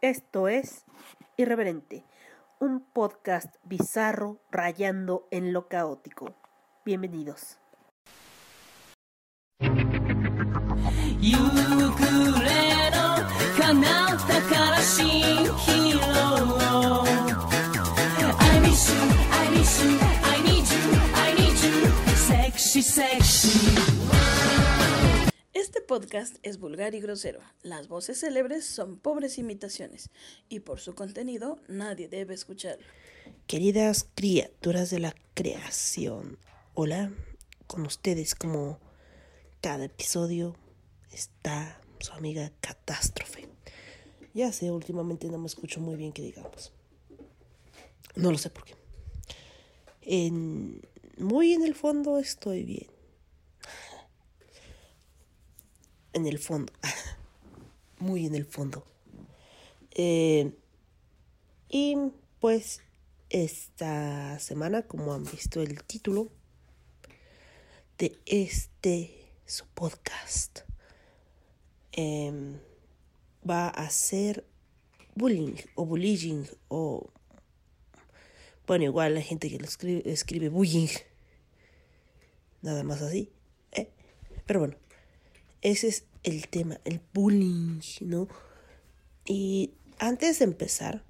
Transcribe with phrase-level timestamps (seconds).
[0.00, 0.84] Esto es
[1.36, 2.04] Irreverente,
[2.58, 6.34] un podcast bizarro rayando en lo caótico.
[6.84, 7.58] Bienvenidos.
[25.52, 27.40] Este podcast es vulgar y grosero.
[27.62, 30.08] Las voces célebres son pobres imitaciones.
[30.48, 32.86] Y por su contenido nadie debe escucharlo.
[33.46, 36.38] Queridas criaturas de la creación,
[36.72, 37.12] hola,
[37.66, 38.80] con ustedes como
[39.60, 40.56] cada episodio
[41.12, 43.48] está su amiga Catástrofe.
[44.34, 46.72] Ya sé, últimamente no me escucho muy bien que digamos.
[48.16, 48.74] No lo sé por qué.
[50.02, 50.82] En,
[51.18, 52.86] muy en el fondo estoy bien.
[56.12, 56.72] En el fondo.
[57.98, 58.84] muy en el fondo.
[59.92, 60.52] Eh,
[61.68, 61.96] y
[62.40, 62.82] pues
[63.28, 66.30] esta semana, como han visto el título
[67.98, 70.60] de este su podcast,
[72.00, 72.58] em,
[73.48, 74.44] va a ser
[75.14, 77.10] bullying o bullying o
[78.70, 80.86] bueno, igual la gente que lo escribe, escribe bullying.
[82.62, 83.28] Nada más así.
[83.72, 83.90] ¿eh?
[84.46, 84.76] Pero bueno,
[85.60, 88.28] ese es el tema, el bullying, ¿no?
[89.24, 91.02] Y antes de empezar,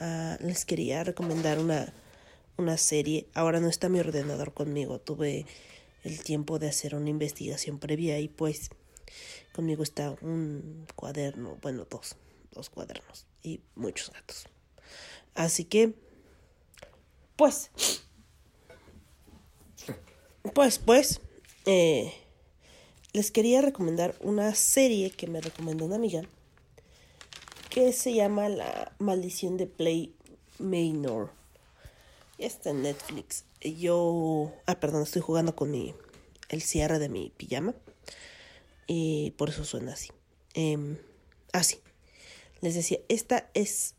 [0.00, 1.92] uh, les quería recomendar una,
[2.56, 3.28] una serie.
[3.32, 4.98] Ahora no está mi ordenador conmigo.
[4.98, 5.46] Tuve
[6.02, 8.70] el tiempo de hacer una investigación previa y pues
[9.52, 12.16] conmigo está un cuaderno, bueno, dos,
[12.52, 14.46] dos cuadernos y muchos gatos.
[15.34, 15.94] Así que
[17.38, 17.70] pues,
[20.52, 21.20] pues, pues,
[21.66, 22.12] eh,
[23.12, 26.22] les quería recomendar una serie que me recomendó una amiga
[27.70, 30.16] que se llama La Maldición de Play
[30.58, 31.30] Manor.
[32.38, 33.44] Está en Netflix.
[33.60, 35.94] Yo, ah, perdón, estoy jugando con mi,
[36.48, 37.76] el cierre de mi pijama
[38.88, 40.08] y por eso suena así.
[40.54, 41.00] Eh,
[41.52, 41.80] así.
[42.60, 43.94] Les decía, esta es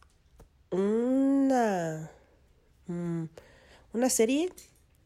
[0.69, 2.11] una
[2.89, 3.25] Mm,
[3.93, 4.51] una serie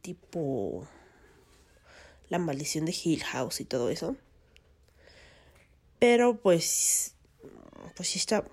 [0.02, 0.88] tipo
[2.30, 4.16] La maldición de Hill House y todo eso.
[6.00, 7.16] Pero pues,
[7.96, 8.46] pues sí está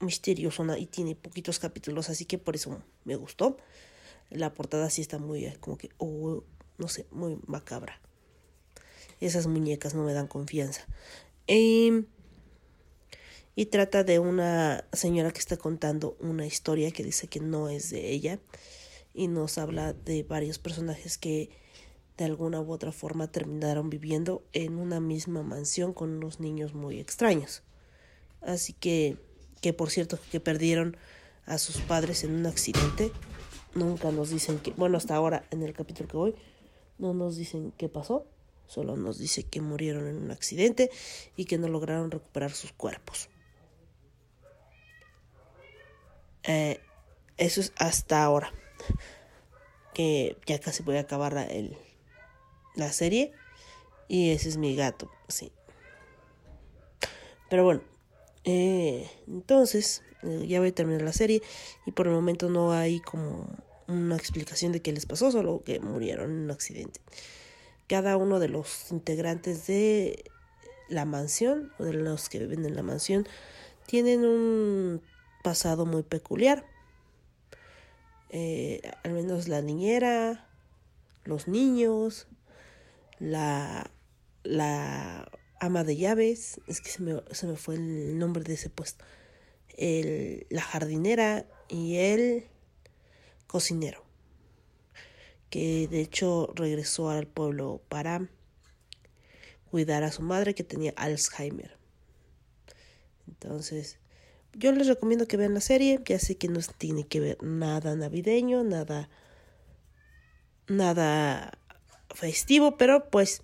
[0.00, 3.58] misterioso y tiene poquitos capítulos, así que por eso me gustó.
[4.30, 6.42] La portada sí está muy como que, oh,
[6.78, 8.00] no sé, muy macabra.
[9.20, 10.86] Esas muñecas no me dan confianza.
[11.46, 12.06] Em,
[13.56, 17.90] y trata de una señora que está contando una historia que dice que no es
[17.90, 18.38] de ella
[19.14, 21.50] y nos habla de varios personajes que
[22.16, 27.00] de alguna u otra forma terminaron viviendo en una misma mansión con unos niños muy
[27.00, 27.62] extraños.
[28.40, 29.16] Así que,
[29.60, 30.96] que por cierto, que perdieron
[31.46, 33.10] a sus padres en un accidente.
[33.74, 36.34] Nunca nos dicen que, bueno, hasta ahora en el capítulo que voy,
[36.98, 38.26] no nos dicen qué pasó,
[38.68, 40.90] solo nos dice que murieron en un accidente
[41.34, 43.28] y que no lograron recuperar sus cuerpos.
[46.44, 46.80] Eh,
[47.36, 48.52] eso es hasta ahora
[49.94, 51.48] que ya casi voy a acabar la,
[52.76, 53.32] la serie.
[54.06, 55.52] Y ese es mi gato, sí.
[57.50, 57.82] Pero bueno,
[58.44, 61.42] eh, entonces eh, ya voy a terminar la serie
[61.84, 63.48] y por el momento no hay como
[63.86, 67.00] una explicación de qué les pasó, solo que murieron en un accidente.
[67.88, 70.30] Cada uno de los integrantes de
[70.88, 73.26] la mansión o de los que viven en la mansión
[73.86, 75.02] tienen un
[75.42, 76.64] pasado muy peculiar.
[78.30, 80.46] Eh, al menos la niñera,
[81.24, 82.26] los niños,
[83.18, 83.90] la,
[84.42, 88.70] la ama de llaves, es que se me, se me fue el nombre de ese
[88.70, 89.04] puesto,
[89.76, 92.46] el, la jardinera y el
[93.46, 94.04] cocinero,
[95.50, 98.28] que de hecho regresó al pueblo para
[99.70, 101.76] cuidar a su madre que tenía Alzheimer.
[103.26, 103.98] Entonces,
[104.54, 107.94] yo les recomiendo que vean la serie, ya sé que no tiene que ver nada
[107.94, 109.08] navideño, nada
[110.68, 111.58] nada
[112.14, 113.42] festivo, pero pues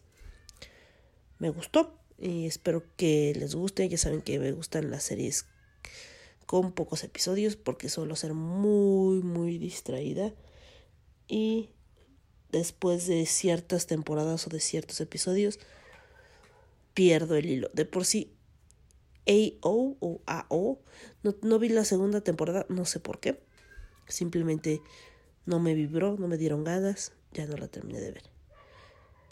[1.39, 3.89] me gustó y espero que les guste.
[3.89, 5.47] Ya saben que me gustan las series
[6.47, 10.33] con pocos episodios porque suelo ser muy muy distraída
[11.27, 11.71] y
[12.59, 15.59] después de ciertas temporadas o de ciertos episodios
[16.95, 17.69] pierdo el hilo.
[17.73, 18.33] De por sí
[19.27, 20.79] AO o AO.
[21.23, 23.41] No, no vi la segunda temporada, no sé por qué.
[24.07, 24.81] Simplemente
[25.47, 28.23] no me vibró, no me dieron ganas, ya no la terminé de ver.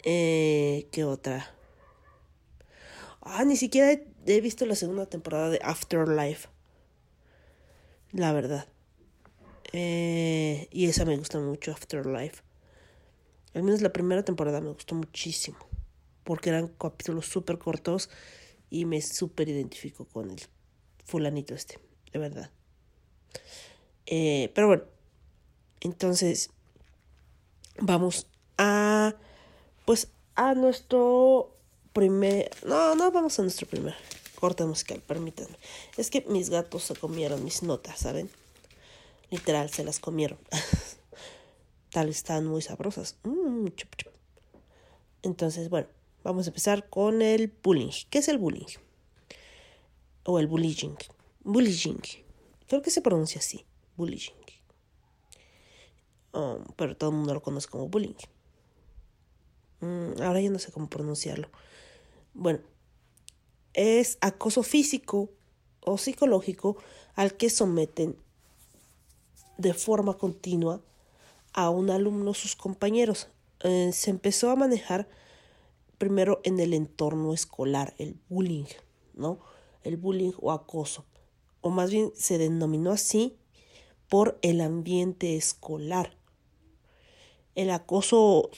[0.03, 1.55] Eh, ¿Qué otra?
[3.21, 6.49] Ah, ni siquiera he, he visto la segunda temporada de Afterlife.
[8.11, 8.67] La verdad.
[9.71, 12.42] Eh, y esa me gusta mucho, Afterlife.
[13.53, 15.57] Al menos la primera temporada me gustó muchísimo.
[16.23, 18.09] Porque eran capítulos súper cortos
[18.69, 20.41] y me súper identifico con el
[21.05, 21.79] fulanito este,
[22.11, 22.49] de verdad.
[24.05, 24.83] Eh, pero bueno,
[25.81, 26.49] entonces
[27.79, 28.27] vamos
[28.57, 29.15] a,
[29.85, 31.55] pues, a nuestro
[31.93, 33.95] primer, no, no vamos a nuestro primer
[34.39, 35.57] corte musical, permítanme.
[35.97, 38.29] Es que mis gatos se comieron mis notas, ¿saben?
[39.29, 40.39] Literal, se las comieron.
[41.93, 43.17] Tal están muy sabrosas.
[43.21, 43.67] Mm,
[45.21, 45.87] Entonces, bueno,
[46.23, 47.91] vamos a empezar con el bullying.
[48.09, 48.65] ¿Qué es el bullying?
[50.23, 50.95] O el bullying.
[51.43, 52.01] Bullying.
[52.67, 53.63] Creo que se pronuncia así.
[53.95, 54.31] Bullying.
[56.33, 58.15] Um, pero todo el mundo lo conoce como bullying.
[59.81, 61.49] Mm, ahora ya no sé cómo pronunciarlo.
[62.33, 62.61] Bueno,
[63.75, 65.29] es acoso físico
[65.81, 66.75] o psicológico
[67.13, 68.17] al que someten
[69.59, 70.81] de forma continua
[71.53, 73.29] a un alumno sus compañeros.
[73.61, 75.07] Eh, se empezó a manejar
[75.97, 78.65] primero en el entorno escolar, el bullying,
[79.13, 79.39] ¿no?
[79.83, 81.05] El bullying o acoso.
[81.61, 83.37] O más bien se denominó así
[84.09, 86.17] por el ambiente escolar.
[87.55, 88.49] El acoso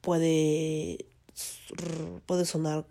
[0.00, 1.06] puede,
[2.26, 2.86] puede sonar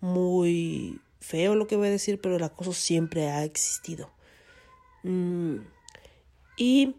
[0.00, 4.10] muy feo lo que voy a decir, pero el acoso siempre ha existido.
[5.02, 5.56] Mm,
[6.56, 6.96] y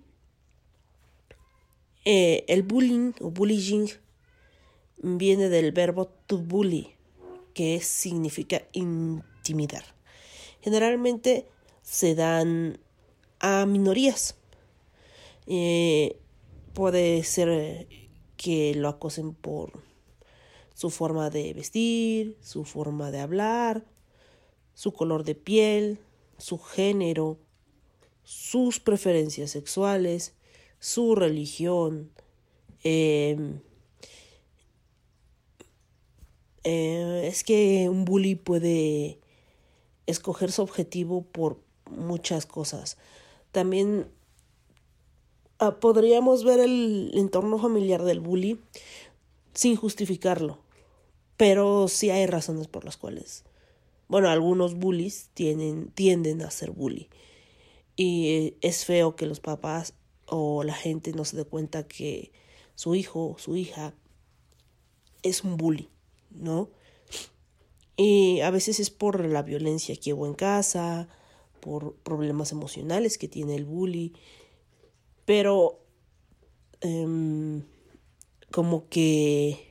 [2.06, 3.88] eh, el bullying o bullying
[5.02, 6.96] viene del verbo to bully,
[7.54, 9.84] que significa intimidar.
[10.62, 11.48] Generalmente
[11.82, 12.80] se dan
[13.40, 14.36] a minorías.
[15.48, 16.20] Eh,
[16.74, 17.88] puede ser
[18.38, 19.84] que lo acosen por
[20.74, 23.86] su forma de vestir, su forma de hablar,
[24.74, 26.00] su color de piel,
[26.38, 27.38] su género,
[28.24, 30.36] sus preferencias sexuales,
[30.80, 32.12] su religión,
[32.84, 33.60] em,
[36.64, 39.20] eh, es que un bully puede
[40.08, 41.60] escoger su objetivo por
[41.90, 42.98] muchas cosas.
[43.52, 44.08] También
[45.60, 48.60] ah, podríamos ver el entorno familiar del bully
[49.54, 50.60] sin justificarlo,
[51.38, 53.44] pero sí hay razones por las cuales,
[54.08, 57.10] bueno, algunos bullies tienen, tienden a ser bully.
[57.96, 59.94] Y es feo que los papás
[60.30, 62.32] o la gente no se dé cuenta que
[62.76, 63.94] su hijo su hija
[65.24, 65.90] es un bully,
[66.30, 66.70] ¿no?
[67.98, 71.10] Y a veces es por la violencia que hubo en casa,
[71.60, 74.14] por problemas emocionales que tiene el bully,
[75.26, 75.80] pero
[76.80, 77.64] em,
[78.52, 79.70] como que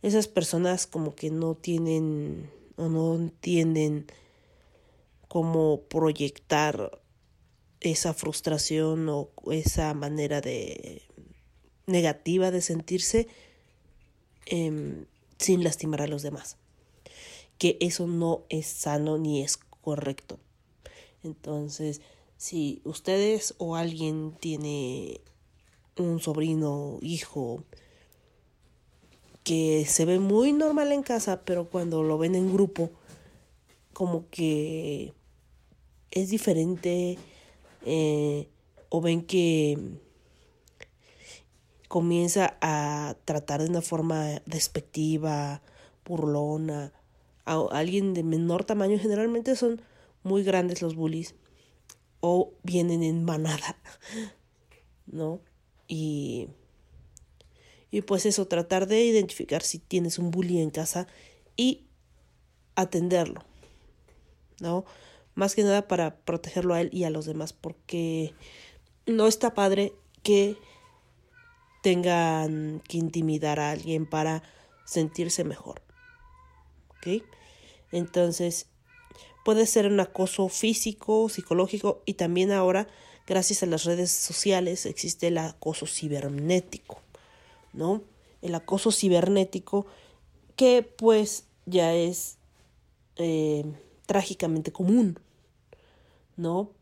[0.00, 4.06] esas personas como que no tienen o no entienden
[5.28, 7.02] cómo proyectar
[7.80, 11.02] esa frustración o esa manera de
[11.86, 13.28] negativa de sentirse
[14.46, 15.06] em,
[15.38, 16.56] sin lastimar a los demás.
[17.58, 20.38] Que eso no es sano ni es correcto.
[21.24, 22.00] Entonces,
[22.36, 25.20] si ustedes o alguien tiene
[25.96, 27.64] un sobrino, hijo,
[29.42, 32.90] que se ve muy normal en casa, pero cuando lo ven en grupo,
[33.92, 35.14] como que
[36.10, 37.18] es diferente,
[37.90, 38.50] eh,
[38.90, 39.78] o ven que
[41.88, 45.62] comienza a tratar de una forma despectiva,
[46.04, 46.92] burlona,
[47.46, 49.80] a alguien de menor tamaño, generalmente son
[50.22, 51.34] muy grandes los bullies
[52.20, 53.78] o vienen en manada,
[55.06, 55.40] ¿no?
[55.86, 56.48] Y,
[57.90, 61.06] y pues eso, tratar de identificar si tienes un bully en casa
[61.56, 61.86] y
[62.74, 63.42] atenderlo,
[64.60, 64.84] ¿no?
[65.38, 68.34] Más que nada para protegerlo a él y a los demás, porque
[69.06, 69.92] no está padre
[70.24, 70.56] que
[71.80, 74.42] tengan que intimidar a alguien para
[74.84, 75.80] sentirse mejor.
[76.88, 77.22] ¿Ok?
[77.92, 78.66] Entonces,
[79.44, 82.88] puede ser un acoso físico, psicológico y también ahora,
[83.24, 87.00] gracias a las redes sociales, existe el acoso cibernético,
[87.72, 88.02] ¿no?
[88.42, 89.86] El acoso cibernético
[90.56, 92.38] que pues ya es
[93.18, 93.64] eh,
[94.06, 95.20] trágicamente común,
[96.38, 96.72] ¿no?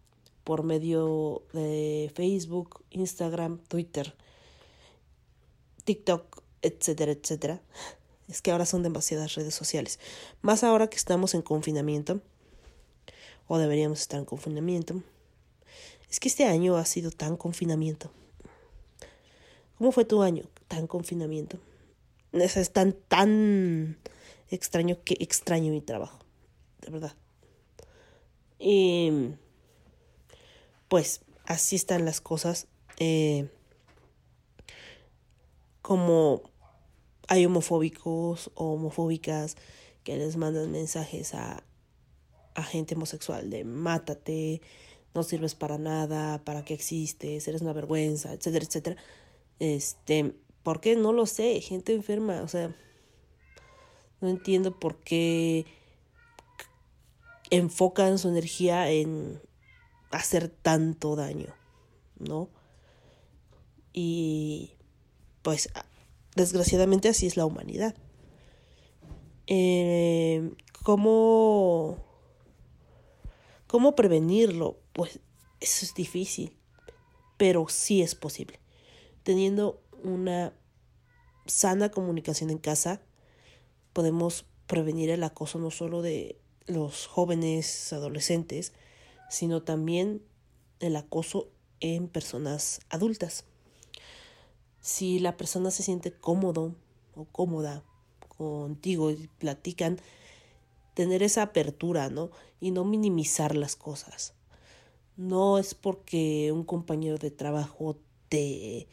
[0.44, 4.14] Por medio de Facebook, Instagram, Twitter,
[5.84, 7.62] TikTok, etcétera, etcétera.
[8.28, 10.00] Es que ahora son demasiadas redes sociales.
[10.42, 12.20] Más ahora que estamos en confinamiento,
[13.46, 15.02] o deberíamos estar en confinamiento.
[16.10, 18.10] Es que este año ha sido tan confinamiento.
[19.78, 20.44] ¿Cómo fue tu año?
[20.68, 21.58] Tan confinamiento.
[22.32, 23.98] Es tan, tan
[24.50, 26.18] extraño que extraño mi trabajo.
[26.80, 27.14] De verdad.
[28.58, 29.34] Y
[30.88, 32.68] pues así están las cosas.
[32.98, 33.48] Eh,
[35.82, 36.42] como
[37.28, 39.56] hay homofóbicos o homofóbicas
[40.04, 41.62] que les mandan mensajes a,
[42.54, 44.62] a gente homosexual de mátate,
[45.14, 48.96] no sirves para nada, para qué existes, eres una vergüenza, etcétera, etcétera.
[49.58, 50.96] Este, ¿por qué?
[50.96, 52.74] No lo sé, gente enferma, o sea,
[54.20, 55.66] no entiendo por qué
[57.50, 59.40] enfocan su energía en
[60.16, 61.54] hacer tanto daño,
[62.18, 62.48] ¿no?
[63.92, 64.72] Y
[65.42, 65.68] pues
[66.34, 67.94] desgraciadamente así es la humanidad.
[69.46, 70.50] Eh,
[70.82, 71.98] ¿Cómo
[73.66, 74.78] cómo prevenirlo?
[74.92, 75.20] Pues
[75.60, 76.56] eso es difícil,
[77.36, 78.60] pero sí es posible.
[79.22, 80.52] Teniendo una
[81.46, 83.00] sana comunicación en casa,
[83.92, 88.72] podemos prevenir el acoso no solo de los jóvenes, adolescentes,
[89.28, 90.22] sino también
[90.80, 91.48] el acoso
[91.80, 93.44] en personas adultas.
[94.80, 96.74] Si la persona se siente cómodo
[97.14, 97.82] o cómoda
[98.28, 99.98] contigo y platican,
[100.94, 102.30] tener esa apertura, ¿no?
[102.60, 104.34] Y no minimizar las cosas.
[105.16, 107.96] No es porque un compañero de trabajo
[108.28, 108.86] te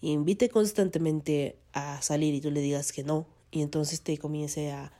[0.00, 4.92] invite constantemente a salir y tú le digas que no, y entonces te comience a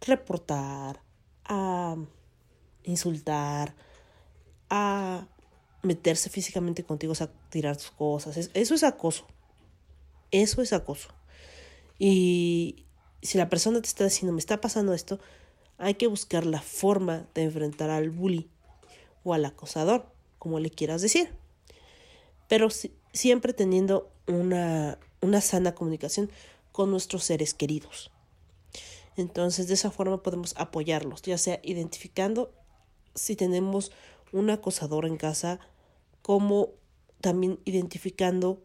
[0.00, 1.02] reportar,
[1.44, 1.96] a
[2.84, 3.74] insultar,
[4.70, 5.26] a
[5.82, 8.50] meterse físicamente contigo, a tirar tus cosas.
[8.54, 9.26] Eso es acoso.
[10.30, 11.08] Eso es acoso.
[11.98, 12.86] Y
[13.22, 15.18] si la persona te está diciendo, me está pasando esto,
[15.78, 18.48] hay que buscar la forma de enfrentar al bully
[19.24, 20.06] o al acosador,
[20.38, 21.34] como le quieras decir.
[22.48, 22.68] Pero
[23.12, 26.30] siempre teniendo una, una sana comunicación
[26.72, 28.10] con nuestros seres queridos.
[29.16, 32.52] Entonces, de esa forma podemos apoyarlos, ya sea identificando
[33.14, 33.92] si tenemos
[34.32, 35.60] un acosador en casa,
[36.22, 36.70] como
[37.20, 38.62] también identificando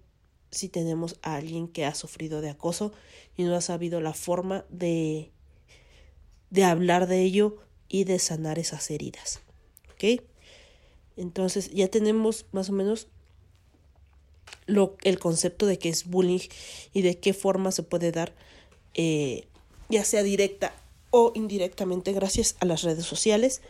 [0.51, 2.93] si tenemos a alguien que ha sufrido de acoso
[3.36, 5.31] y no ha sabido la forma de,
[6.50, 7.57] de hablar de ello
[7.89, 9.41] y de sanar esas heridas.
[9.93, 10.22] ¿Ok?
[11.17, 13.07] Entonces ya tenemos más o menos
[14.65, 16.39] lo, el concepto de qué es bullying
[16.93, 18.34] y de qué forma se puede dar
[18.93, 19.48] eh,
[19.89, 20.74] ya sea directa
[21.12, 23.62] o indirectamente gracias a las redes sociales.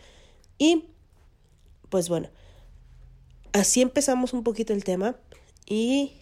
[0.58, 0.84] Y
[1.88, 2.28] pues bueno,
[3.52, 5.16] así empezamos un poquito el tema
[5.66, 6.12] y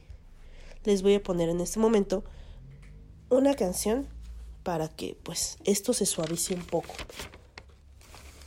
[0.85, 2.25] les voy a poner en este momento
[3.31, 4.07] una canción
[4.63, 6.95] para que pues esto se suavice un poco.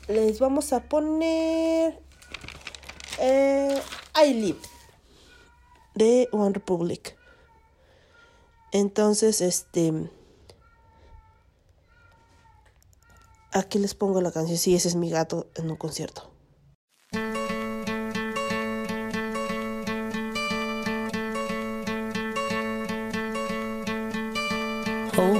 [0.07, 2.01] Les vamos a poner
[3.19, 3.81] eh,
[4.25, 4.61] I Live
[5.95, 7.17] de One Republic.
[8.71, 10.09] Entonces, este
[13.57, 14.57] Aquí les pongo la canción.
[14.57, 16.29] Sí, ese es mi gato en un concierto.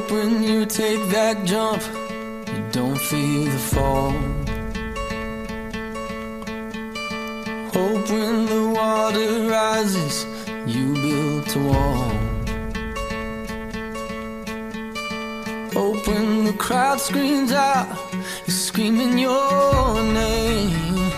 [0.08, 1.84] Hope when you take that jump,
[2.48, 4.12] you don't feel the fall.
[7.74, 10.26] Hope when the water rises,
[10.66, 12.10] you build a wall.
[15.74, 21.12] Hope when the crowd screams out you're screaming your name.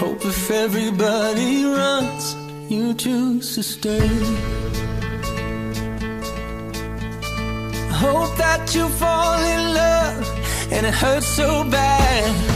[0.00, 2.34] Hope if everybody runs,
[2.68, 4.63] you choose to stay.
[8.04, 12.53] Hope that you fall in love and it hurts so bad.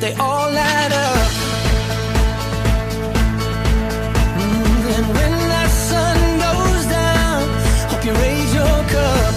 [0.00, 1.30] But they all add up.
[4.38, 7.40] Mm, And when that sun goes down,
[7.90, 9.34] hope you raise your cup.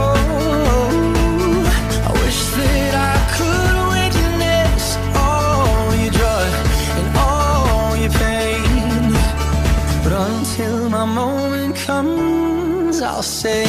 [0.00, 1.62] Oh,
[2.08, 4.84] I wish that I could witness
[5.24, 6.48] all your joy
[6.98, 9.12] and all your pain.
[10.04, 13.64] But until my moment comes, I'll say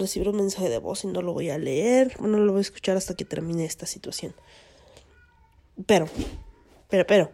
[0.00, 2.16] recibir un mensaje de voz y no lo voy a leer.
[2.18, 4.34] Bueno, lo voy a escuchar hasta que termine esta situación.
[5.86, 6.06] Pero,
[6.88, 7.30] pero, pero.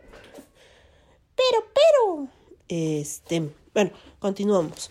[1.34, 2.28] Pero, pero.
[2.68, 4.90] Este, bueno, continuamos.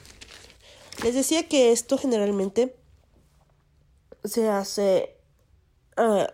[1.03, 2.75] Les decía que esto generalmente
[4.23, 5.17] se hace
[5.97, 6.33] ah,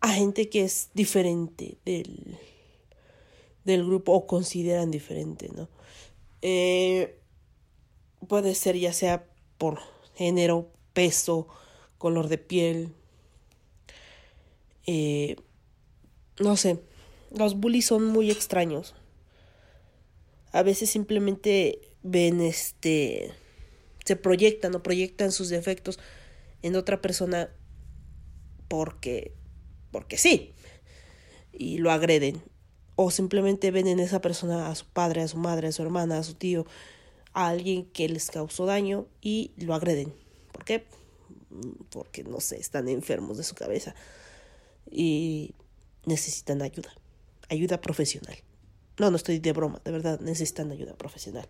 [0.00, 2.38] a gente que es diferente del,
[3.64, 5.68] del grupo o consideran diferente, ¿no?
[6.42, 7.20] Eh,
[8.28, 9.26] puede ser ya sea
[9.58, 9.80] por
[10.14, 11.48] género, peso,
[11.98, 12.94] color de piel.
[14.86, 15.36] eh,
[16.40, 16.80] no sé,
[17.36, 18.94] los bullies son muy extraños.
[20.52, 23.32] A veces simplemente ven este,
[24.04, 25.98] se proyectan o proyectan sus defectos
[26.62, 27.50] en otra persona
[28.68, 29.32] porque,
[29.90, 30.52] porque sí,
[31.52, 32.42] y lo agreden.
[32.96, 36.18] O simplemente ven en esa persona a su padre, a su madre, a su hermana,
[36.18, 36.66] a su tío,
[37.38, 40.12] a alguien que les causó daño y lo agreden.
[40.50, 40.84] ¿Por qué?
[41.90, 43.94] Porque, no sé, están enfermos de su cabeza
[44.90, 45.54] y
[46.04, 46.92] necesitan ayuda,
[47.48, 48.36] ayuda profesional.
[48.98, 51.46] No, no estoy de broma, de verdad, necesitan ayuda profesional.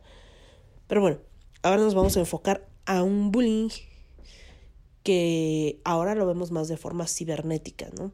[0.89, 1.21] Pero bueno,
[1.63, 3.71] ahora nos vamos a enfocar a un bullying
[5.03, 8.13] que ahora lo vemos más de forma cibernética, ¿no?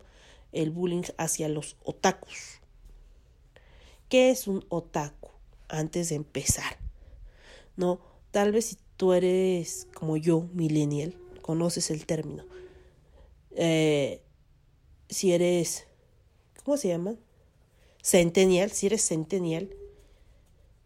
[0.53, 2.61] El bullying hacia los otakus.
[4.09, 5.31] ¿Qué es un otaku?
[5.67, 6.84] Antes de empezar,
[7.77, 8.01] ¿no?
[8.31, 12.45] Tal vez si tú eres como yo, millennial, conoces el término.
[13.53, 14.23] Eh,
[15.09, 15.87] si eres,
[16.65, 17.15] ¿cómo se llama?
[18.03, 19.71] Centennial, si eres centennial,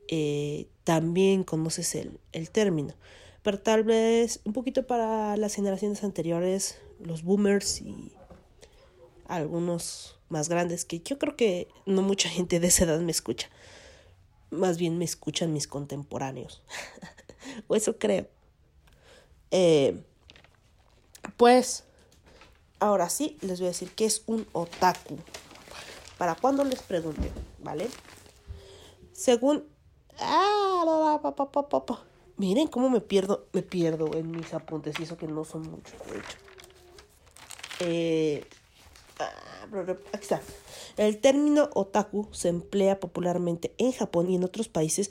[0.08, 2.94] eh, también conoces el, el término.
[3.42, 8.12] Pero tal vez un poquito para las generaciones anteriores, los boomers y
[9.26, 13.48] algunos más grandes, que yo creo que no mucha gente de esa edad me escucha.
[14.50, 16.62] Más bien me escuchan mis contemporáneos.
[17.68, 18.26] o eso creo.
[19.50, 20.02] Eh,
[21.36, 21.84] pues,
[22.80, 25.18] ahora sí, les voy a decir qué es un otaku.
[26.16, 27.30] Para cuando les pregunten,
[27.62, 27.88] ¿vale?
[29.12, 29.64] Según...
[30.18, 32.04] Ah, la, la, pa, pa, pa.
[32.36, 35.98] Miren cómo me pierdo, me pierdo en mis apuntes y eso que no son muchos,
[36.06, 36.38] de hecho.
[37.80, 38.44] Eh,
[40.12, 40.40] aquí está.
[40.96, 45.10] El término otaku se emplea popularmente en Japón y en otros países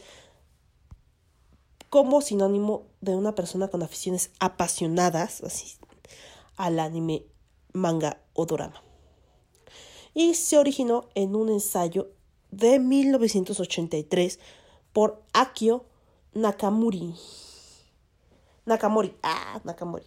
[1.90, 5.78] como sinónimo de una persona con aficiones apasionadas así,
[6.58, 7.26] al anime,
[7.74, 8.84] manga o drama.
[10.14, 12.12] Y se originó en un ensayo
[12.52, 14.40] de 1983
[14.92, 15.86] por Akio
[16.34, 17.14] Nakamuri.
[18.66, 20.06] Nakamori, ah, Nakamori.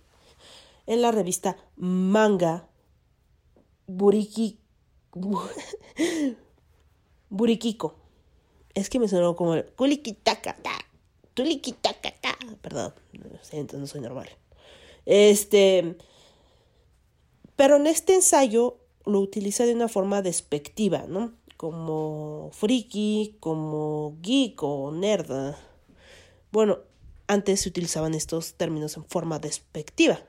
[0.86, 2.68] En la revista Manga
[3.90, 4.58] Buriki.
[7.28, 7.96] Burikiko.
[8.74, 10.70] Es que me sonó como el kulikitakata.
[11.34, 12.36] Tulikitakata.
[12.62, 12.94] Perdón,
[13.72, 14.28] no soy normal.
[15.06, 15.96] Este.
[17.56, 21.32] Pero en este ensayo lo utiliza de una forma despectiva, ¿no?
[21.56, 25.56] Como friki, como geek o nerd.
[26.52, 26.78] Bueno,
[27.26, 30.20] antes se utilizaban estos términos en forma despectiva,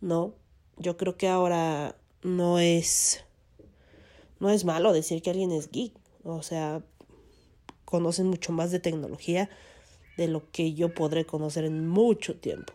[0.00, 0.34] ¿no?
[0.78, 3.24] Yo creo que ahora no es
[4.42, 6.82] no es malo decir que alguien es geek, o sea,
[7.84, 9.48] conocen mucho más de tecnología
[10.16, 12.72] de lo que yo podré conocer en mucho tiempo.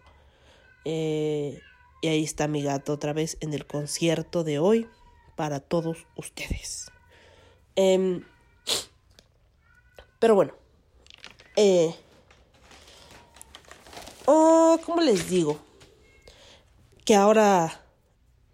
[0.85, 1.59] Eh,
[2.01, 4.87] y ahí está mi gato otra vez en el concierto de hoy
[5.35, 6.89] para todos ustedes.
[7.75, 8.23] Em,
[10.19, 10.53] pero bueno,
[11.57, 11.93] eh,
[14.25, 15.59] oh, ¿cómo les digo?
[17.03, 17.86] Que ahora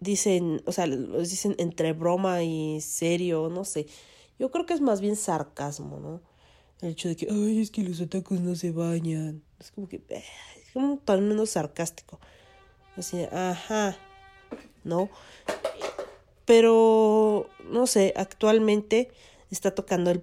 [0.04, 3.86] dicen, o sea, los dicen entre broma y serio, no sé.
[4.38, 6.20] Yo creo que es más bien sarcasmo, ¿no?
[6.80, 9.42] El hecho de que, ay, es que los atacos no se bañan.
[9.58, 10.24] Es como que, eh,
[10.62, 12.20] es como tan menos sarcástico.
[12.96, 13.96] Así, ajá,
[14.84, 15.08] ¿no?
[16.44, 19.10] Pero, no sé, actualmente
[19.50, 20.22] está tocando el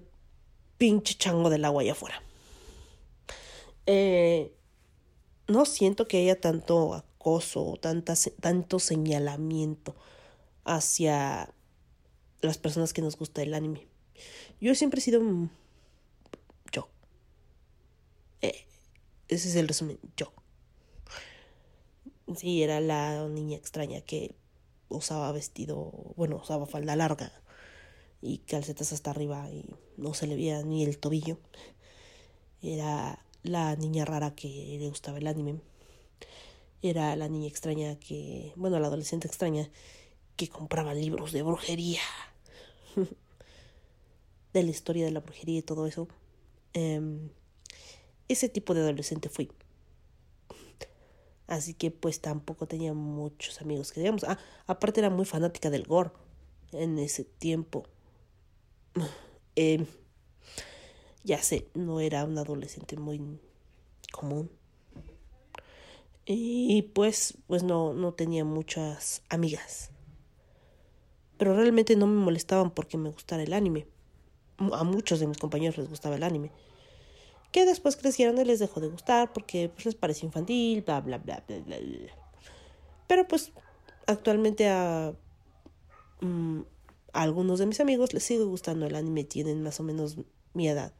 [0.78, 2.22] pinche chango del agua allá afuera.
[3.86, 4.54] Eh,
[5.48, 9.94] no siento que haya tanto acoso, tanta, tanto señalamiento
[10.64, 11.54] hacia
[12.40, 13.86] las personas que nos gusta el anime.
[14.60, 15.22] Yo siempre he sido
[16.72, 16.88] yo.
[18.40, 18.66] Eh,
[19.28, 20.32] ese es el resumen, yo.
[22.36, 24.34] Sí, era la niña extraña que
[24.88, 27.32] usaba vestido, bueno, usaba falda larga
[28.20, 29.64] y calcetas hasta arriba y
[29.96, 31.38] no se le veía ni el tobillo.
[32.62, 35.60] Era la niña rara que le gustaba el anime.
[36.82, 39.70] Era la niña extraña que, bueno, la adolescente extraña
[40.36, 42.00] que compraba libros de brujería.
[44.52, 46.08] de la historia de la brujería y todo eso.
[46.74, 47.30] Em,
[48.28, 49.50] ese tipo de adolescente fui.
[51.46, 54.24] Así que pues tampoco tenía muchos amigos que digamos.
[54.24, 56.10] Ah, aparte era muy fanática del gore
[56.72, 57.84] en ese tiempo.
[59.54, 59.84] Eh,
[61.24, 63.20] ya sé, no era un adolescente muy
[64.10, 64.50] común.
[66.24, 69.90] Y pues, pues no, no tenía muchas amigas.
[71.36, 73.86] Pero realmente no me molestaban porque me gustara el anime.
[74.58, 76.52] A muchos de mis compañeros les gustaba el anime.
[77.50, 81.18] Que después crecieron y les dejó de gustar porque pues, les pareció infantil, bla, bla,
[81.18, 81.78] bla, bla, bla.
[83.08, 83.52] Pero pues
[84.06, 84.70] actualmente
[86.20, 86.60] mm,
[87.12, 90.16] a algunos de mis amigos les sigue gustando el anime, tienen más o menos
[90.54, 90.94] mi edad.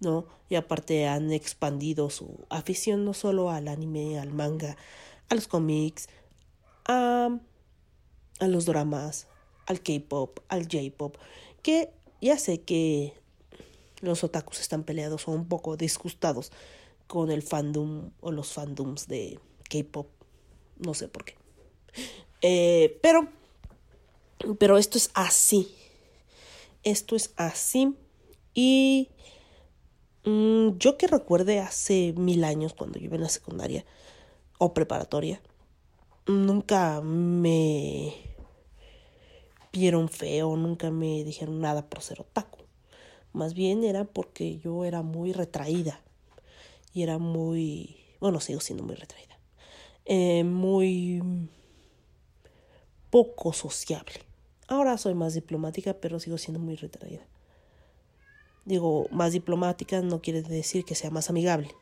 [0.00, 0.26] ¿No?
[0.48, 4.76] Y aparte han expandido su afición no solo al anime, al manga,
[5.28, 6.08] a los cómics,
[6.86, 7.38] a,
[8.38, 9.26] a los dramas,
[9.66, 11.16] al K-pop, al J-pop,
[11.62, 13.14] que ya sé que
[14.00, 16.52] los otakus están peleados o un poco disgustados
[17.06, 20.08] con el fandom o los fandoms de K-pop,
[20.78, 21.34] no sé por qué.
[22.42, 23.28] Eh, pero,
[24.58, 25.74] pero esto es así.
[26.82, 27.94] Esto es así.
[28.54, 29.08] Y
[30.26, 33.84] Mm, yo que recuerde hace mil años cuando yo iba en la secundaria
[34.58, 35.40] o preparatoria,
[36.26, 38.12] nunca me
[39.72, 42.58] vieron feo, nunca me dijeron nada por ser otaku.
[43.32, 46.00] Más bien era porque yo era muy retraída
[46.92, 49.38] y era muy, bueno, sigo siendo muy retraída,
[50.06, 51.22] eh, muy
[53.10, 54.14] poco sociable.
[54.66, 57.24] Ahora soy más diplomática, pero sigo siendo muy retraída.
[58.66, 61.74] Digo, más diplomática no quiere decir que sea más amigable.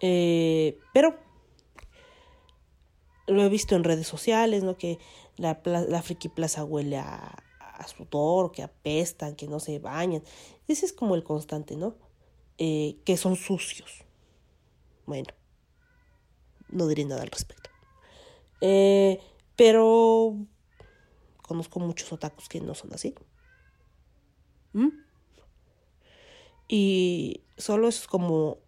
[0.00, 1.18] Eh, pero
[3.26, 4.78] lo he visto en redes sociales, ¿no?
[4.78, 4.98] Que
[5.36, 7.44] la, la Friki Plaza huele a,
[7.86, 10.22] sudor, que apestan, que no se bañan.
[10.68, 11.96] Ese es como el constante, ¿no?
[12.58, 14.04] Eh, que son sucios.
[15.06, 15.28] Bueno,
[16.68, 17.70] no diré nada al respecto.
[18.60, 19.18] Eh,
[19.56, 20.36] pero
[21.42, 23.14] conozco muchos otakus que no son así.
[24.72, 24.88] ¿Mm?
[26.68, 28.58] Y solo es como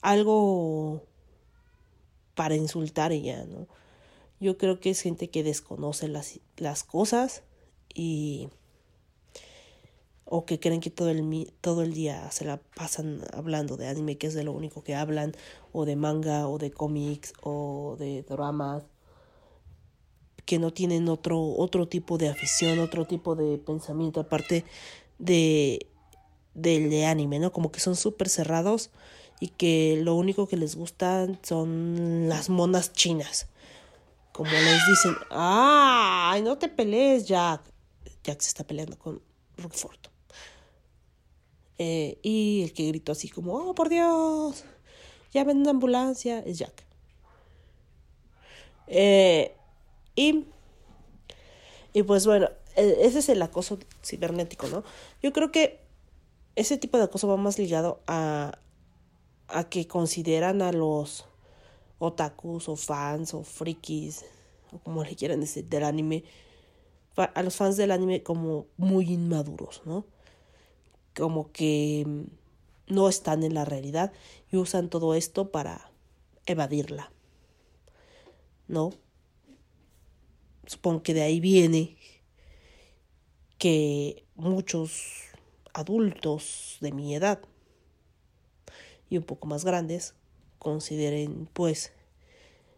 [0.00, 1.02] algo
[2.34, 3.66] para insultar y ya, ¿no?
[4.40, 7.42] Yo creo que es gente que desconoce las, las cosas
[7.94, 8.48] y
[10.24, 14.16] o que creen que todo el, todo el día se la pasan hablando de anime,
[14.18, 15.32] que es de lo único que hablan,
[15.72, 18.84] o de manga, o de cómics, o de dramas,
[20.46, 24.64] que no tienen otro, otro tipo de afición, otro tipo de pensamiento, aparte
[25.18, 25.86] de
[26.54, 27.52] del de anime, ¿no?
[27.52, 28.90] Como que son súper cerrados
[29.40, 33.48] y que lo único que les gustan son las monas chinas.
[34.32, 37.62] como les dicen, ¡ay, no te pelees, Jack!
[38.24, 39.22] Jack se está peleando con
[39.58, 39.98] Rockford.
[41.78, 44.64] Eh, y el que gritó así como, ¡oh, por Dios!
[45.32, 46.84] Llamen una ambulancia, es Jack.
[48.86, 49.54] Eh,
[50.14, 50.44] y,
[51.92, 54.84] y pues bueno, e, ese es el acoso cibernético, ¿no?
[55.22, 55.80] Yo creo que
[56.56, 58.58] ese tipo de acoso va más ligado a,
[59.48, 61.26] a que consideran a los
[61.98, 64.24] otakus o fans o frikis
[64.72, 66.24] o como le quieran decir del anime
[67.16, 70.04] a los fans del anime como muy inmaduros, ¿no?
[71.14, 72.04] Como que
[72.88, 74.12] no están en la realidad
[74.50, 75.92] y usan todo esto para
[76.46, 77.12] evadirla.
[78.66, 78.90] ¿No?
[80.66, 81.96] Supongo que de ahí viene
[83.58, 85.02] que muchos
[85.72, 87.40] adultos de mi edad
[89.10, 90.14] y un poco más grandes
[90.58, 91.92] consideren pues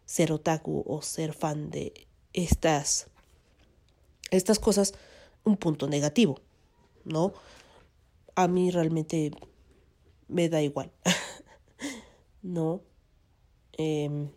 [0.04, 3.08] ser otaku o ser fan de estas
[4.30, 4.94] estas cosas
[5.44, 6.40] un punto negativo,
[7.04, 7.32] ¿no?
[8.34, 9.30] A mí realmente
[10.28, 10.90] me da igual,
[12.42, 12.82] ¿no?
[13.78, 14.28] Eh,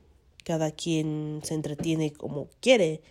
[0.44, 3.02] cada quien se entretiene como quiere.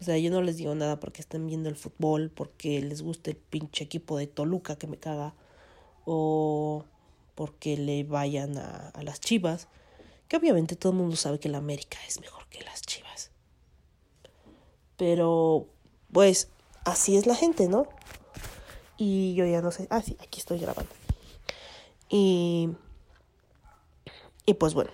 [0.00, 3.32] O sea, yo no les digo nada porque estén viendo el fútbol, porque les guste
[3.32, 5.34] el pinche equipo de Toluca que me caga,
[6.04, 6.84] o
[7.34, 9.68] porque le vayan a, a las chivas,
[10.28, 13.30] que obviamente todo el mundo sabe que la América es mejor que las chivas.
[14.96, 15.66] Pero,
[16.12, 16.48] pues,
[16.84, 17.88] así es la gente, ¿no?
[18.96, 19.86] Y yo ya no sé.
[19.90, 20.92] Ah, sí, aquí estoy grabando.
[22.10, 22.70] Y,
[24.46, 24.90] y pues bueno,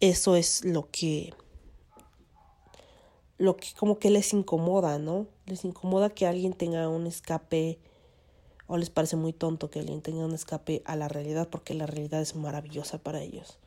[0.00, 1.34] eso es lo que,
[3.44, 5.26] lo que como que les incomoda, ¿no?
[5.46, 7.78] Les incomoda que alguien tenga un escape
[8.66, 11.86] o les parece muy tonto que alguien tenga un escape a la realidad porque la
[11.86, 13.58] realidad es maravillosa para ellos.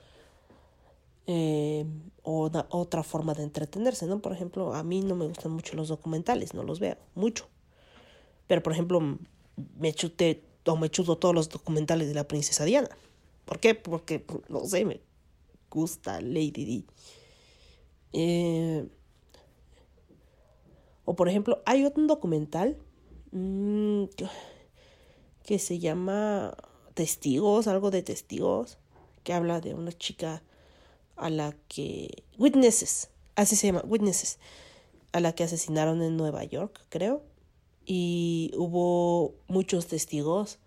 [1.27, 1.85] Eh,
[2.23, 4.19] o otra forma de entretenerse, ¿no?
[4.19, 7.47] Por ejemplo, a mí no me gustan mucho los documentales, no los veo mucho.
[8.47, 9.01] Pero, por ejemplo,
[9.77, 12.89] me chuté o me chuto todos los documentales de la princesa Diana.
[13.45, 13.75] ¿Por qué?
[13.75, 15.01] Porque, no sé, me
[15.69, 16.83] gusta Lady D.
[18.13, 18.87] Eh,
[21.07, 22.77] o por ejemplo, hay un documental
[23.31, 24.03] mmm,
[25.43, 26.53] que se llama
[26.95, 28.77] Testigos, algo de testigos,
[29.23, 30.43] que habla de una chica
[31.15, 32.25] a la que...
[32.37, 34.37] Witnesses, así se llama, Witnesses,
[35.13, 37.23] a la que asesinaron en Nueva York, creo
[37.85, 40.59] y hubo muchos testigos.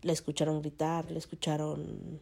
[0.00, 2.20] La escucharon gritar, la escucharon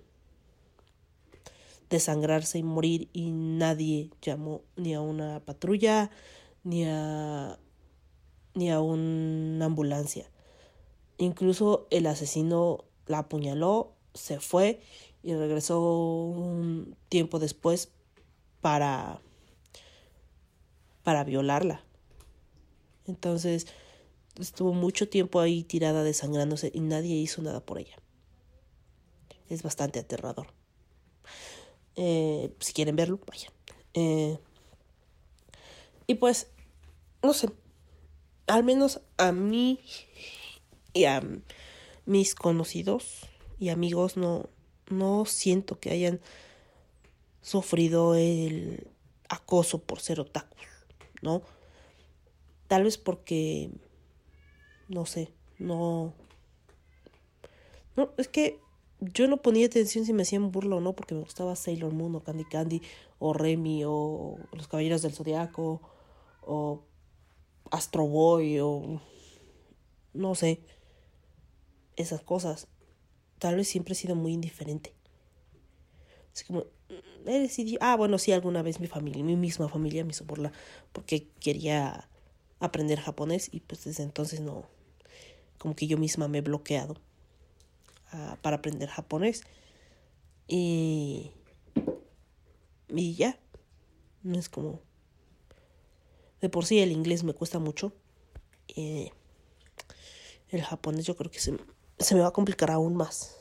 [1.89, 6.11] desangrarse y morir y nadie llamó ni a una patrulla
[6.65, 7.59] ni a
[8.55, 10.31] ni a una ambulancia.
[11.19, 14.83] Incluso el asesino la apuñaló, se fue
[15.23, 17.91] y regresó un tiempo después
[18.61, 19.21] para
[21.03, 21.83] para violarla.
[23.07, 23.67] Entonces,
[24.39, 27.97] estuvo mucho tiempo ahí tirada desangrándose y nadie hizo nada por ella.
[29.49, 30.49] Es bastante aterrador.
[31.97, 33.53] Eh, si quieren verlo, vayan.
[33.95, 34.39] Eh,
[36.11, 36.49] y pues,
[37.23, 37.51] no sé,
[38.49, 39.79] al menos a mí
[40.93, 41.23] y a
[42.05, 43.29] mis conocidos
[43.61, 44.49] y amigos no,
[44.89, 46.21] no siento que hayan
[47.43, 48.89] sufrido el
[49.29, 50.67] acoso por ser otakus,
[51.23, 51.43] ¿no?
[52.67, 53.71] Tal vez porque
[54.89, 56.13] no sé, no...
[57.95, 58.59] No, es que
[58.99, 62.17] yo no ponía atención si me hacían burla o no, porque me gustaba Sailor Moon
[62.17, 62.83] o Candy Candy
[63.21, 65.81] o Remy o Los Caballeros del Zodiaco
[66.43, 66.85] o
[67.71, 69.01] Astro Boy o
[70.13, 70.61] no sé,
[71.97, 72.69] esas cosas.
[73.39, 74.95] Tal vez siempre he sido muy indiferente.
[76.35, 76.65] Es como,
[77.27, 80.53] eres Ah, bueno, sí, alguna vez mi familia, mi misma familia me hizo burla
[80.93, 82.09] porque quería
[82.61, 84.65] aprender japonés y pues desde entonces no,
[85.59, 86.97] como que yo misma me he bloqueado
[88.13, 89.43] uh, para aprender japonés.
[90.47, 91.31] Y,
[92.89, 93.39] y ya,
[94.23, 94.81] no es como...
[96.41, 97.93] De por sí el inglés me cuesta mucho.
[98.77, 99.11] Eh,
[100.49, 101.57] el japonés yo creo que se,
[101.99, 103.37] se me va a complicar aún más,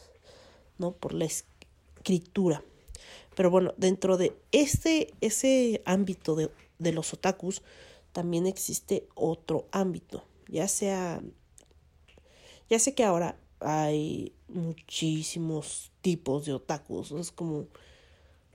[0.77, 0.91] ¿no?
[0.91, 2.63] Por la escritura.
[3.35, 7.61] Pero bueno, dentro de este, ese ámbito de, de los otakus,
[8.11, 11.21] también existe otro ámbito, ya sea
[12.69, 17.65] ya sé que ahora hay muchísimos tipos de otakus, es como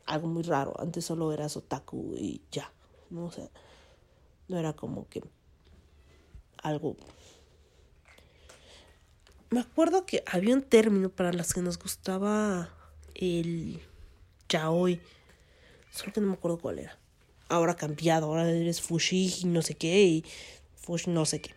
[0.07, 0.73] algo muy raro.
[0.79, 2.73] Antes solo eras otaku y ya,
[3.11, 3.27] ¿no?
[3.27, 3.51] O sea,
[4.49, 5.23] no era como que
[6.63, 6.97] algo...
[9.51, 12.71] Me acuerdo que había un término para las que nos gustaba
[13.15, 13.81] el
[14.49, 15.01] yaoi,
[15.91, 16.99] solo que no me acuerdo cuál era.
[17.49, 20.25] ahora cambiado, ahora eres fushi y no sé qué, y
[20.75, 21.55] fush no sé qué.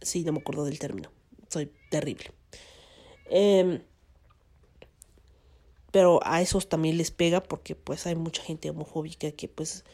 [0.00, 1.10] Sí, no me acuerdo del término.
[1.48, 2.32] Soy terrible.
[3.28, 3.82] Em,
[5.90, 9.84] pero a esos también les pega porque pues hay mucha gente homofóbica que pues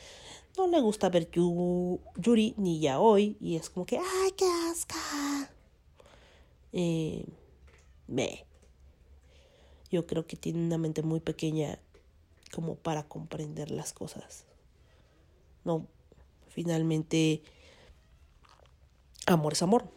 [0.57, 5.51] no le gusta ver Yuri ni ya hoy y es como que ¡ay, qué asca!
[6.73, 7.27] Eh,
[8.07, 8.45] me.
[9.91, 11.79] Yo creo que tiene una mente muy pequeña
[12.51, 14.47] como para comprender las cosas.
[15.65, 15.87] No,
[16.49, 17.43] finalmente,
[19.27, 19.91] amor es amor.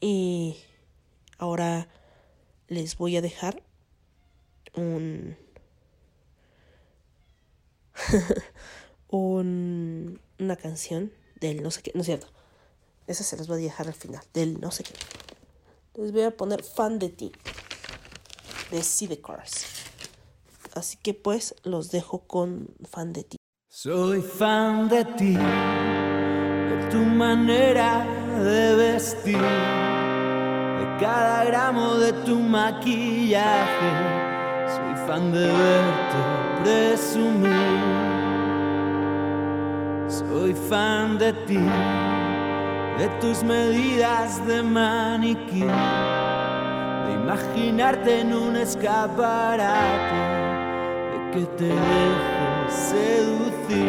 [0.00, 0.56] Y
[1.38, 1.88] ahora
[2.68, 3.62] les voy a dejar
[4.74, 5.36] un...
[9.12, 12.26] un una canción del no sé qué, no es cierto.
[13.06, 14.94] Esa se las voy a dejar al final, del no sé qué.
[16.00, 17.32] Les voy a poner fan de ti,
[18.70, 19.66] de the Cars.
[20.74, 23.36] Así que pues los dejo con fan de ti.
[23.68, 28.06] Soy fan de ti, de tu manera
[28.42, 33.90] de vestir, de cada gramo de tu maquillaje.
[34.68, 38.11] Soy fan de verte presumir.
[40.42, 41.60] Soy fan de ti,
[42.98, 50.18] de tus medidas de maniquí, de imaginarte en un escaparate,
[51.12, 53.86] de que te dejes seducir.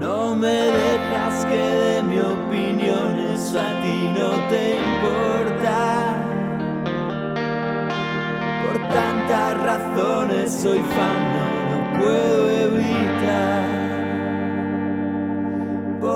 [0.00, 5.78] No me dejas que de mi opinión eso a ti no te importa.
[8.64, 11.20] Por tantas razones soy fan,
[11.70, 12.61] no puedo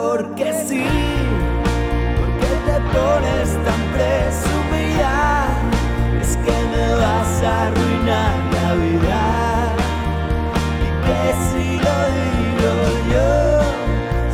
[0.09, 0.87] Porque sí,
[2.19, 5.15] porque te pones tan presumida,
[6.21, 9.23] es que me vas a arruinar la vida.
[10.85, 12.73] Y que si lo digo
[13.13, 13.31] yo,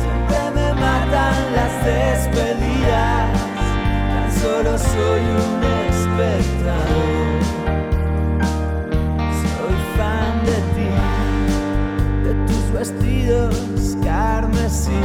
[0.03, 3.31] siempre me matan las despedidas,
[4.11, 5.53] tan solo soy un
[5.89, 7.41] espectador.
[9.41, 10.91] Soy fan de ti,
[12.25, 13.53] de tus vestidos
[14.03, 15.01] carmesí,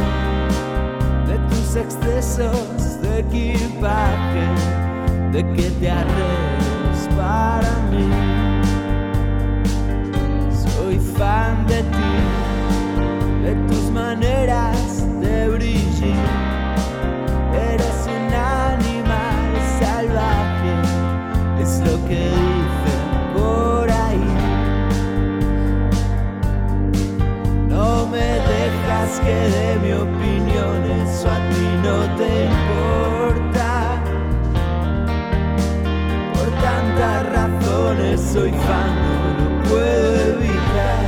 [1.68, 4.46] tus excesos de equipaje,
[5.32, 8.08] de que te arregles para mí.
[10.50, 12.14] Soy fan de ti,
[13.44, 16.16] de tus maneras de brillar.
[17.52, 20.72] Eres un animal salvaje,
[21.60, 23.04] es lo que dicen
[23.34, 24.24] por ahí.
[27.68, 30.78] No me dejas que de mi opinión
[31.82, 33.70] no te importa.
[36.34, 39.14] Por tantas razones soy fan, no
[39.44, 41.02] lo puedo evitar.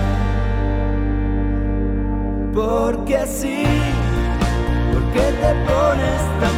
[2.54, 3.64] Porque sí,
[4.92, 6.49] porque te pones tan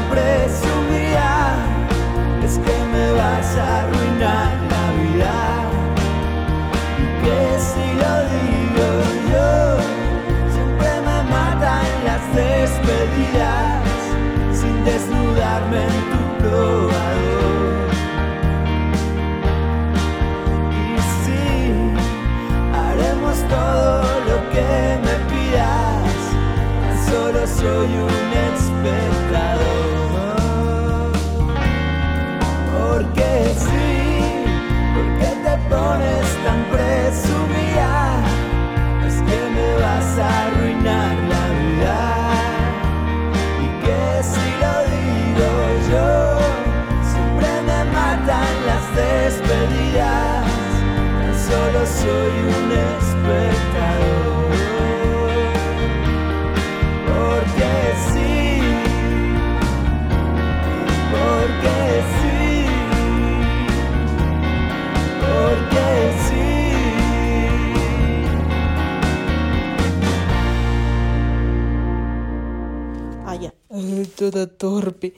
[74.33, 75.14] toda torpe.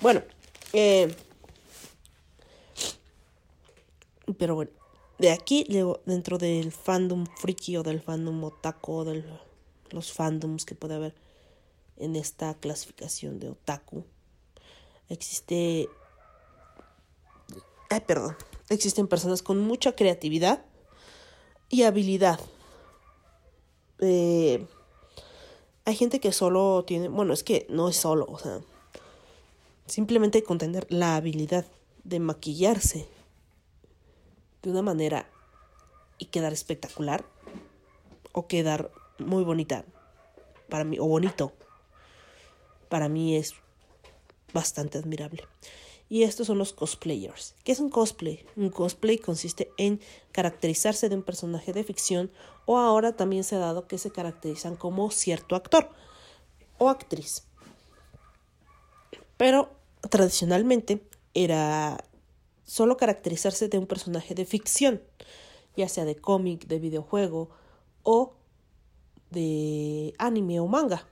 [0.00, 0.22] Bueno,
[0.72, 1.14] eh,
[4.38, 4.70] pero bueno,
[5.18, 5.66] de aquí,
[6.04, 9.24] dentro del fandom friki o del fandom otaku, o de
[9.90, 11.14] los fandoms que puede haber
[11.96, 14.04] en esta clasificación de otaku,
[15.08, 15.88] existe.
[17.90, 18.36] Ay, perdón.
[18.68, 20.62] Existen personas con mucha creatividad
[21.70, 22.38] y habilidad.
[24.00, 24.66] Eh,
[25.88, 28.60] hay gente que solo tiene, bueno, es que no es solo, o sea,
[29.86, 31.64] simplemente con tener la habilidad
[32.04, 33.08] de maquillarse
[34.60, 35.30] de una manera
[36.18, 37.24] y quedar espectacular,
[38.32, 39.86] o quedar muy bonita
[40.68, 41.54] para mí o bonito
[42.90, 43.54] para mí es
[44.52, 45.44] bastante admirable
[46.08, 47.54] y estos son los cosplayers.
[47.64, 48.44] ¿Qué es un cosplay?
[48.56, 50.00] Un cosplay consiste en
[50.32, 52.30] caracterizarse de un personaje de ficción
[52.64, 55.90] o ahora también se ha dado que se caracterizan como cierto actor
[56.78, 57.44] o actriz.
[59.36, 59.70] Pero
[60.10, 61.02] tradicionalmente
[61.34, 62.02] era
[62.64, 65.02] solo caracterizarse de un personaje de ficción,
[65.76, 67.50] ya sea de cómic, de videojuego
[68.02, 68.34] o
[69.30, 71.06] de anime o manga.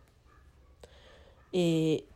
[1.53, 2.07] Eh,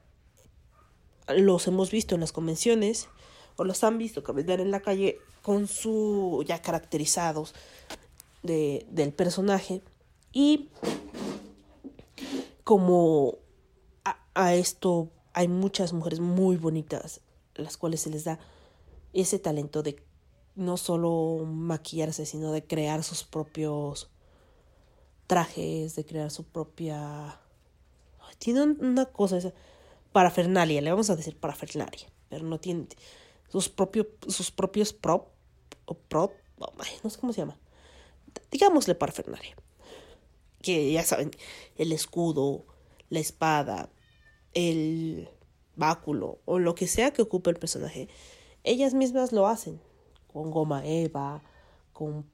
[1.34, 3.08] los hemos visto en las convenciones
[3.56, 7.54] o los han visto caminar en la calle con su ya caracterizados
[8.42, 9.82] de, del personaje.
[10.32, 10.68] Y
[12.64, 13.38] como
[14.34, 17.20] a, esto hay muchas mujeres muy bonitas
[17.56, 18.38] las cuales se les da
[19.12, 20.02] ese talento de
[20.54, 24.08] no solo maquillarse sino de crear sus propios
[25.26, 27.40] trajes de crear su propia
[28.38, 29.52] tiene una cosa esa
[30.12, 32.86] parafernalia, le vamos a decir parafernalia, pero no tiene
[33.48, 35.28] sus, propios sus propios prop
[35.84, 36.32] o prop,
[37.02, 37.58] no sé cómo se llama,
[38.50, 39.56] digámosle parafernalia,
[40.62, 41.30] que ya saben,
[41.76, 42.66] el escudo,
[43.08, 43.90] la espada,
[44.52, 45.28] el
[45.76, 48.08] báculo o lo que sea que ocupe el personaje,
[48.64, 49.80] ellas mismas lo hacen
[50.32, 51.42] con goma eva,
[51.92, 52.30] con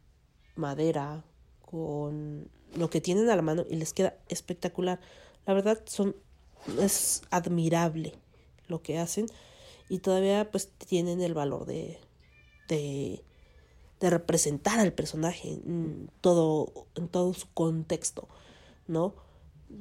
[0.55, 1.25] madera,
[1.63, 5.01] con lo que tienen a la mano y les queda espectacular.
[5.47, 6.17] La verdad son
[6.81, 8.15] es admirable
[8.69, 9.27] lo que hacen
[9.89, 11.99] y todavía pues tienen el valor de,
[12.69, 13.23] de,
[14.01, 18.29] representar al personaje en todo, en todo su contexto,
[18.87, 19.15] ¿no?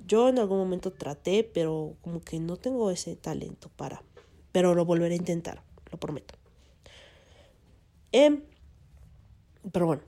[0.08, 4.04] Yo en algún momento traté, pero como que no tengo ese talento para,
[4.52, 6.36] pero lo volveré a intentar, lo prometo.
[8.12, 8.44] Eh,
[9.72, 10.02] pero bueno,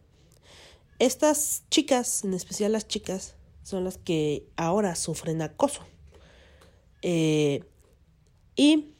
[1.00, 5.82] estas chicas, en especial las chicas, son las que ahora sufren acoso.
[7.02, 7.64] Eh,
[8.56, 8.92] y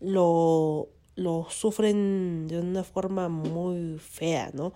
[0.00, 4.72] lo, lo sufren de una forma muy fea, ¿no?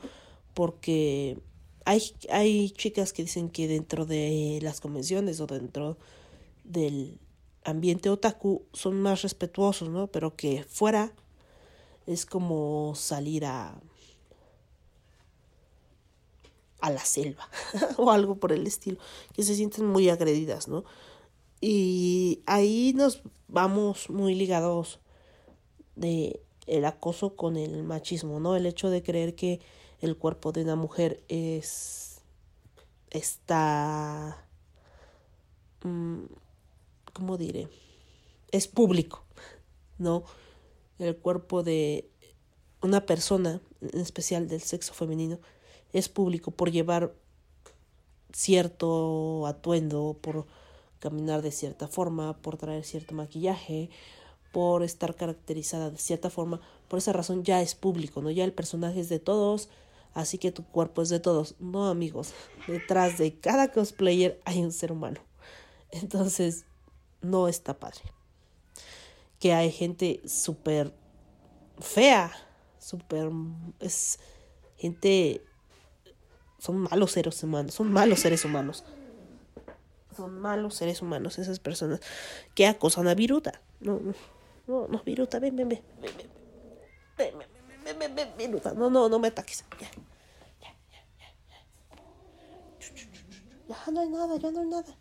[0.54, 1.38] Porque
[1.84, 5.98] hay, hay chicas que dicen que dentro de las convenciones o dentro
[6.64, 7.18] del
[7.64, 10.06] ambiente otaku son más respetuosos, ¿no?
[10.08, 11.12] Pero que fuera
[12.06, 13.80] es como salir a
[16.80, 17.48] a la selva
[17.96, 18.98] o algo por el estilo,
[19.32, 20.84] que se sienten muy agredidas, ¿no?
[21.60, 25.00] Y ahí nos vamos muy ligados
[25.96, 28.54] de el acoso con el machismo, ¿no?
[28.54, 29.60] El hecho de creer que
[30.00, 32.20] el cuerpo de una mujer es
[33.10, 34.46] está
[35.82, 36.24] mm,
[37.12, 37.68] ¿cómo diré?
[38.50, 39.24] es público,
[39.98, 40.24] ¿no?
[40.98, 42.08] El cuerpo de
[42.82, 45.38] una persona, en especial del sexo femenino,
[45.92, 47.14] es público por llevar
[48.32, 50.46] cierto atuendo, por
[50.98, 53.90] caminar de cierta forma, por traer cierto maquillaje,
[54.52, 58.30] por estar caracterizada de cierta forma, por esa razón ya es público, ¿no?
[58.30, 59.68] Ya el personaje es de todos,
[60.14, 61.54] así que tu cuerpo es de todos.
[61.58, 62.32] No, amigos,
[62.66, 65.20] detrás de cada cosplayer hay un ser humano.
[65.90, 66.64] Entonces,
[67.20, 68.00] no está padre.
[69.38, 70.94] Que hay gente súper
[71.78, 72.32] fea,
[72.78, 73.30] súper...
[73.80, 74.18] es
[74.76, 75.42] gente...
[76.58, 78.82] Son malos seres humanos, son malos seres humanos
[80.18, 82.00] son malos seres humanos esas personas
[82.54, 83.62] que acosan a Viruta.
[83.80, 84.00] No,
[84.66, 86.10] no, no, Viruta, ven, ven, ven, ven,
[87.16, 87.48] ven, ven,
[87.84, 89.64] ven, ven, ven, Viruta, no, no, no me ataques.
[89.80, 89.88] Ya,
[90.60, 91.58] ya, ya, ya, ya.
[93.68, 94.96] Ya no hay nada, ya no hay nada.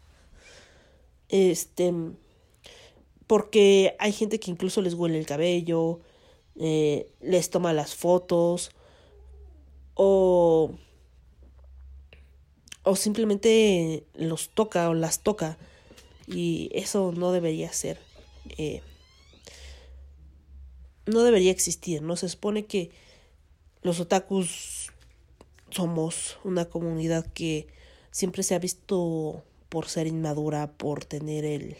[1.30, 1.93] Este,
[3.26, 6.01] porque hay gente que incluso les huele el cabello,
[6.55, 8.70] eh, les toma las fotos
[9.95, 10.72] o
[12.88, 15.57] o simplemente los toca o las toca.
[16.27, 17.99] Y eso no debería ser
[18.57, 18.81] eh,
[21.05, 22.91] no debería existir no se supone que
[23.81, 24.91] los otakus
[25.69, 27.67] somos una comunidad que
[28.11, 31.75] siempre se ha visto por ser inmadura por tener el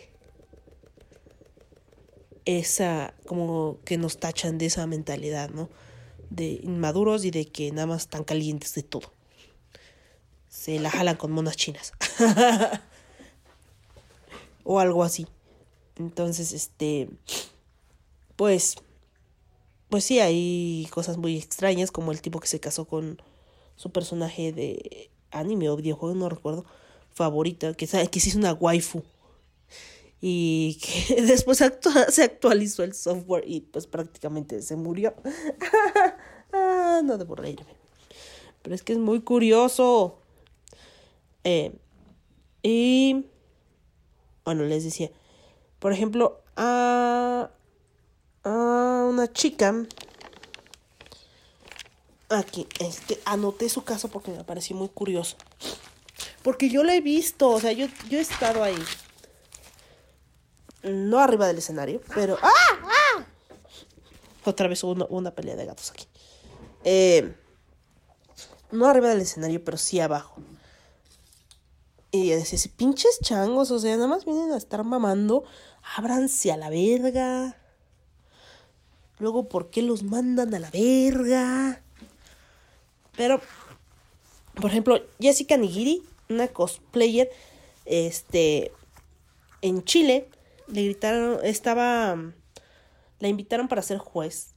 [2.46, 5.70] esa como que nos tachan de esa mentalidad no
[6.30, 9.12] de inmaduros y de que nada más están calientes de todo
[10.58, 11.94] se la jalan con monas chinas.
[14.64, 15.28] o algo así.
[15.98, 17.10] Entonces, este,
[18.36, 18.76] pues,
[19.88, 23.22] pues sí, hay cosas muy extrañas, como el tipo que se casó con
[23.76, 26.66] su personaje de anime o videojuego, no recuerdo,
[27.14, 29.04] favorita, que, que hizo una waifu.
[30.22, 35.14] Y que después se actualizó el software y pues prácticamente se murió.
[36.52, 37.76] ah, no debo reírme.
[38.64, 40.18] Pero es que es muy curioso
[41.50, 41.72] Eh,
[42.62, 43.26] y
[44.44, 45.10] bueno, les decía,
[45.80, 47.50] por ejemplo, a,
[48.44, 48.50] a
[49.10, 49.74] una chica,
[52.28, 55.38] aquí, este, anoté su caso porque me pareció muy curioso.
[56.44, 58.84] Porque yo la he visto, o sea, yo, yo he estado ahí.
[60.84, 62.38] No arriba del escenario, pero...
[62.42, 62.52] ¡Ah!
[62.84, 63.26] ¡Ah!
[64.44, 66.08] Otra vez hubo una, una pelea de gatos aquí.
[66.84, 67.34] Eh,
[68.70, 70.42] no arriba del escenario, pero sí abajo.
[72.12, 75.44] Y yo decía, pinches changos, o sea, nada más vienen a estar mamando,
[75.96, 77.58] ábranse a la verga.
[79.20, 81.82] Luego, ¿por qué los mandan a la verga?
[83.16, 83.42] Pero,
[84.56, 87.30] por ejemplo, Jessica Nigiri, una cosplayer,
[87.86, 88.72] este,
[89.62, 90.30] en Chile,
[90.68, 92.16] le gritaron, estaba,
[93.20, 94.54] la invitaron para ser juez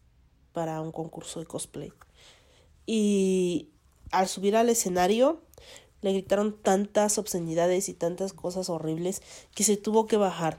[0.53, 1.92] para un concurso de cosplay.
[2.86, 3.70] Y
[4.11, 5.40] al subir al escenario,
[6.03, 9.22] le gritaron tantas obscenidades y tantas cosas horribles
[9.55, 10.59] que se tuvo que bajar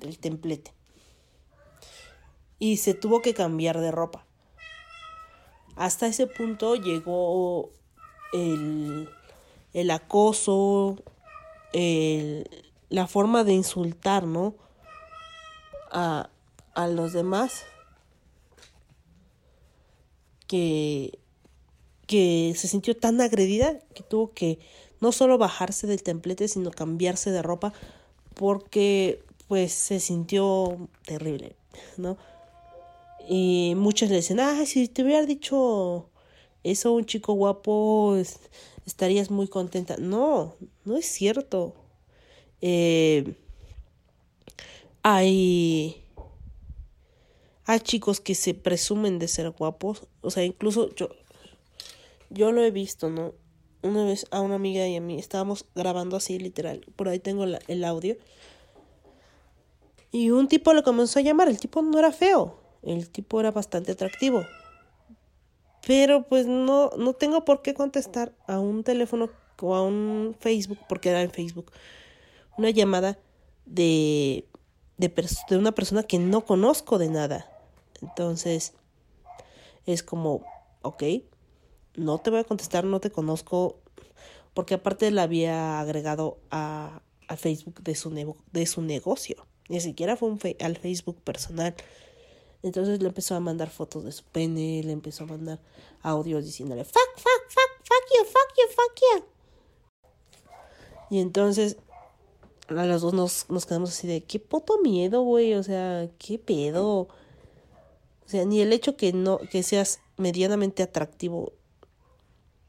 [0.00, 0.72] del templete.
[2.58, 4.24] Y se tuvo que cambiar de ropa.
[5.76, 7.70] Hasta ese punto llegó
[8.32, 9.08] el,
[9.72, 10.96] el acoso,
[11.72, 12.48] el,
[12.88, 14.54] la forma de insultar, ¿no?
[15.90, 16.30] A,
[16.74, 17.64] a los demás.
[20.46, 21.18] Que
[22.06, 24.58] que se sintió tan agredida que tuvo que
[25.00, 27.72] no solo bajarse del templete, sino cambiarse de ropa
[28.34, 31.56] porque pues se sintió terrible,
[31.96, 32.16] ¿no?
[33.28, 36.10] Y muchos le dicen, ah, si te hubiera dicho
[36.62, 38.16] eso un chico guapo,
[38.86, 39.96] estarías muy contenta.
[39.98, 41.74] No, no es cierto.
[42.60, 43.34] Eh,
[45.02, 46.02] hay,
[47.66, 51.10] hay chicos que se presumen de ser guapos, o sea, incluso yo,
[52.34, 53.32] yo lo he visto, ¿no?
[53.82, 56.80] Una vez a una amiga y a mí estábamos grabando así, literal.
[56.96, 58.16] Por ahí tengo el audio.
[60.10, 61.48] Y un tipo le comenzó a llamar.
[61.48, 62.60] El tipo no era feo.
[62.82, 64.44] El tipo era bastante atractivo.
[65.86, 69.28] Pero pues no, no tengo por qué contestar a un teléfono
[69.60, 71.72] o a un Facebook, porque era en Facebook,
[72.56, 73.18] una llamada
[73.66, 74.46] de,
[74.98, 75.12] de,
[75.48, 77.50] de una persona que no conozco de nada.
[78.02, 78.74] Entonces,
[79.86, 80.44] es como,
[80.82, 81.02] ok,
[81.96, 83.76] no te voy a contestar, no te conozco,
[84.52, 90.16] porque aparte la había agregado a, al Facebook de su, de su negocio, ni siquiera
[90.16, 91.74] fue un al Facebook personal.
[92.62, 95.60] Entonces le empezó a mandar fotos de su pene, le empezó a mandar
[96.00, 99.24] audios diciéndole fuck, fuck, fuck, fuck you, fuck you, fuck you.
[101.10, 101.76] Y entonces
[102.68, 106.38] a las dos nos, nos quedamos así de qué puto miedo, güey, o sea, qué
[106.38, 107.08] pedo.
[108.26, 111.52] O sea, ni el hecho que no, que seas medianamente atractivo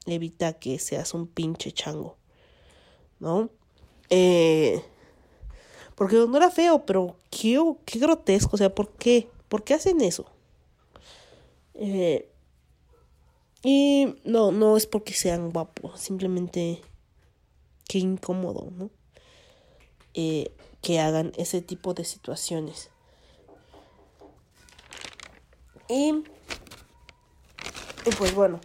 [0.06, 2.18] evita que seas un pinche chango,
[3.20, 3.49] ¿no?
[4.10, 4.84] Eh,
[5.95, 9.30] porque no era feo, pero qué, qué grotesco, o sea, ¿por qué?
[9.49, 10.26] ¿Por qué hacen eso?
[11.74, 12.30] Eh,
[13.64, 16.82] y no, no es porque sean guapos, simplemente
[17.88, 18.89] qué incómodo, ¿no?
[20.14, 20.51] Eh,
[20.82, 22.91] que hagan ese tipo de situaciones.
[25.89, 26.24] Y,
[28.06, 28.60] y pues bueno,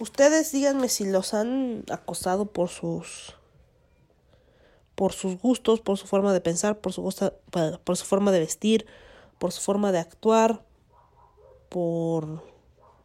[0.00, 3.36] Ustedes díganme si los han acosado por sus
[4.94, 7.02] por sus gustos, por su forma de pensar, por su
[7.84, 8.86] por su forma de vestir,
[9.38, 10.64] por su forma de actuar,
[11.68, 12.42] por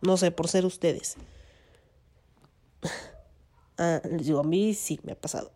[0.02, 1.18] no sé, por ser ustedes.
[3.78, 5.52] ah, les digo, a mí sí me ha pasado.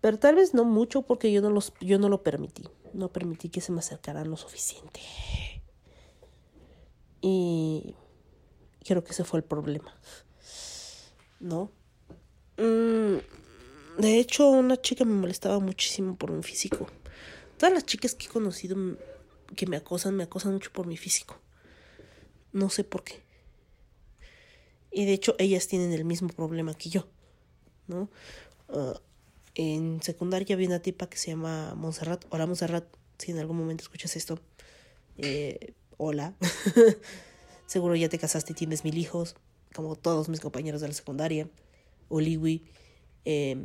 [0.00, 2.64] Pero tal vez no mucho porque yo no los yo no lo permití.
[2.94, 5.00] No permití que se me acercaran lo suficiente.
[7.20, 7.94] Y
[8.88, 9.94] Creo que ese fue el problema.
[11.40, 11.70] ¿No?
[12.56, 13.18] Mm,
[14.00, 16.88] de hecho, una chica me molestaba muchísimo por mi físico.
[17.58, 18.78] Todas las chicas que he conocido
[19.54, 21.38] que me acosan, me acosan mucho por mi físico.
[22.54, 23.20] No sé por qué.
[24.90, 27.06] Y de hecho, ellas tienen el mismo problema que yo.
[27.88, 28.08] ¿No?
[28.70, 28.98] Ah,
[29.54, 32.24] en secundaria había una tipa que se llama Montserrat.
[32.30, 32.86] Hola, Montserrat.
[33.18, 34.38] Si en algún momento escuchas esto.
[35.18, 36.32] Eh, hola.
[37.68, 39.36] Seguro ya te casaste y tienes mil hijos,
[39.74, 41.50] como todos mis compañeros de la secundaria.
[42.08, 42.64] Oliwi.
[43.26, 43.58] Eh,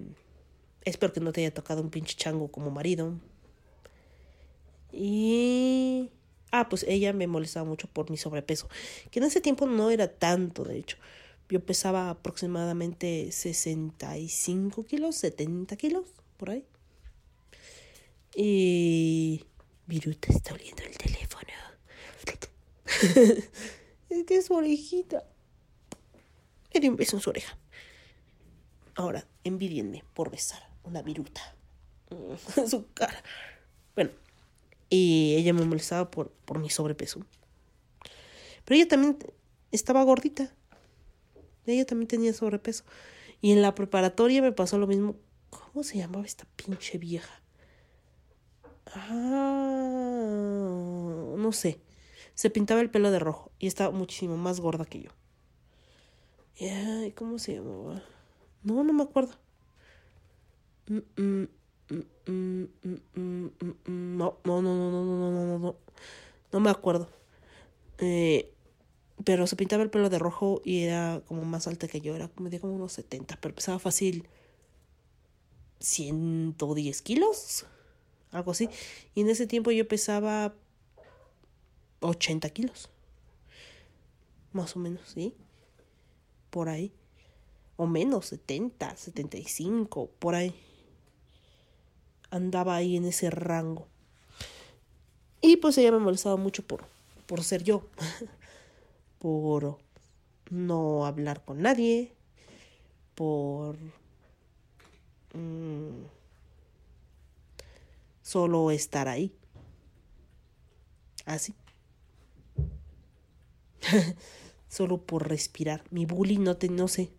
[0.83, 3.13] espero que no te haya tocado un pinche chango como marido.
[4.91, 6.11] Y...
[6.51, 8.67] Ah, pues ella me molestaba mucho por mi sobrepeso.
[9.09, 10.97] Que en ese tiempo no era tanto, de hecho.
[11.47, 16.65] Yo pesaba aproximadamente 65 kilos, 70 kilos, por ahí.
[18.35, 19.45] Y...
[19.87, 21.53] Viruta está oliendo el teléfono.
[24.29, 25.25] Es su orejita.
[26.71, 27.57] Le un beso en su oreja.
[28.95, 31.55] Ahora, envidienme por besar una viruta
[32.57, 33.23] en su cara.
[33.95, 34.11] Bueno,
[34.89, 37.25] y ella me molestaba por, por mi sobrepeso.
[38.65, 39.17] Pero ella también
[39.71, 40.53] estaba gordita.
[41.65, 42.83] Ella también tenía sobrepeso.
[43.41, 45.15] Y en la preparatoria me pasó lo mismo.
[45.49, 47.41] ¿Cómo se llamaba esta pinche vieja?
[48.85, 49.73] Ah,
[51.37, 51.79] no sé.
[52.35, 55.11] Se pintaba el pelo de rojo y estaba muchísimo más gorda que yo.
[57.15, 58.03] ¿Cómo se llamaba?
[58.63, 59.33] No, no me acuerdo.
[60.87, 61.47] Mm, mm,
[62.25, 65.75] mm, no, no, no, no, no, no, no, no, no.
[66.51, 67.09] No me acuerdo.
[67.99, 68.53] Eh,
[69.23, 72.15] pero se pintaba el pelo de rojo y era como más alta que yo.
[72.15, 74.27] Era como unos 70, pero pesaba fácil
[75.79, 77.65] 110 kilos.
[78.31, 78.69] Algo así.
[79.15, 80.55] Y en ese tiempo yo pesaba
[82.03, 82.89] 80 kilos.
[84.51, 85.33] Más o menos, ¿sí?
[86.49, 86.93] Por ahí.
[87.75, 90.53] O menos, 70, 75, por ahí.
[92.29, 93.87] Andaba ahí en ese rango.
[95.41, 96.85] Y pues ella me molestaba mucho por,
[97.25, 97.87] por ser yo.
[99.19, 99.79] por
[100.49, 102.13] no hablar con nadie.
[103.15, 103.77] Por...
[105.33, 106.05] Mm,
[108.21, 109.33] solo estar ahí.
[111.25, 111.55] Así.
[114.69, 115.83] Solo por respirar.
[115.91, 117.11] Mi bully no te, no sé.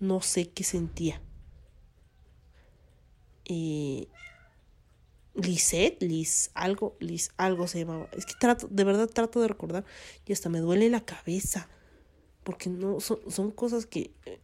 [0.00, 1.20] No sé qué sentía.
[3.46, 4.08] Eh,
[5.34, 8.08] Lisette, Liz, algo, Liz, algo se llamaba.
[8.12, 9.84] Es que trato, de verdad trato de recordar
[10.26, 11.68] y hasta me duele la cabeza.
[12.44, 14.40] Porque no, son, cosas que eh,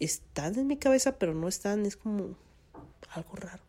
[0.00, 2.36] están en mi cabeza, pero no están, es como
[3.10, 3.62] algo raro.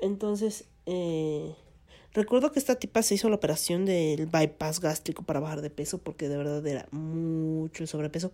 [0.00, 1.54] Entonces, eh,
[2.12, 5.98] recuerdo que esta tipa se hizo la operación del bypass gástrico para bajar de peso
[5.98, 8.32] porque de verdad era mucho el sobrepeso.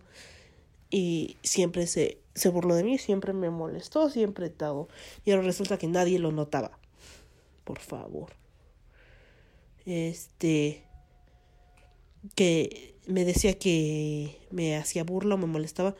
[0.89, 4.87] Y siempre se, se burló de mí, siempre me molestó, siempre todo.
[5.25, 6.79] Y ahora resulta que nadie lo notaba.
[7.63, 8.31] Por favor.
[9.85, 10.83] Este.
[12.35, 15.95] Que me decía que me hacía burla o me molestaba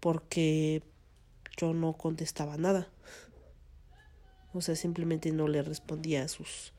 [0.00, 0.82] porque
[1.56, 2.88] yo no contestaba nada.
[4.54, 6.72] O sea, simplemente no le respondía a sus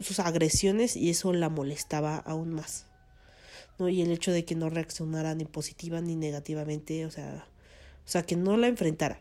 [0.00, 2.86] sus agresiones y eso la molestaba aún más.
[3.78, 3.88] ¿no?
[3.88, 7.46] Y el hecho de que no reaccionara ni positiva ni negativamente, o sea,
[8.04, 9.20] o sea, que no la enfrentara,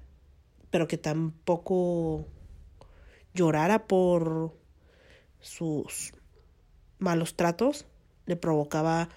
[0.69, 2.26] pero que tampoco
[3.34, 4.53] llorara por
[5.39, 6.13] sus
[6.99, 7.86] malos tratos,
[8.26, 9.09] le provocaba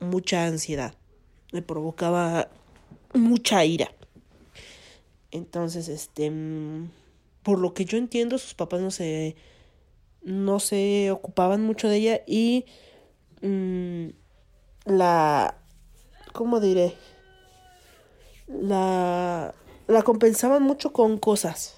[0.00, 0.94] mucha ansiedad,
[1.50, 2.50] le provocaba
[3.14, 3.92] mucha ira.
[5.30, 6.90] Entonces, este, mm,
[7.42, 9.36] por lo que yo entiendo, sus papás no se,
[10.28, 12.66] no se ocupaban mucho de ella y
[13.40, 14.08] mm,
[14.84, 15.56] la,
[16.32, 16.94] ¿cómo diré?
[18.46, 19.54] La,
[19.86, 21.76] la compensaban mucho con cosas.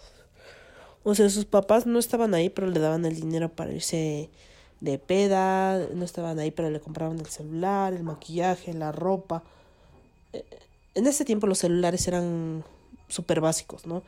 [1.03, 4.31] O sea, sus papás no estaban ahí, pero le daban el dinero para irse
[4.81, 9.45] de peda, no estaban ahí, pero le compraban el celular, el maquillaje, la ropa.
[10.33, 10.45] Eh,
[10.95, 12.65] en ese tiempo los celulares eran
[13.09, 14.03] súper básicos, ¿no?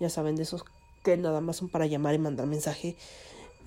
[0.00, 0.64] Ya saben, de esos
[1.04, 2.96] que nada más son para llamar y mandar mensaje.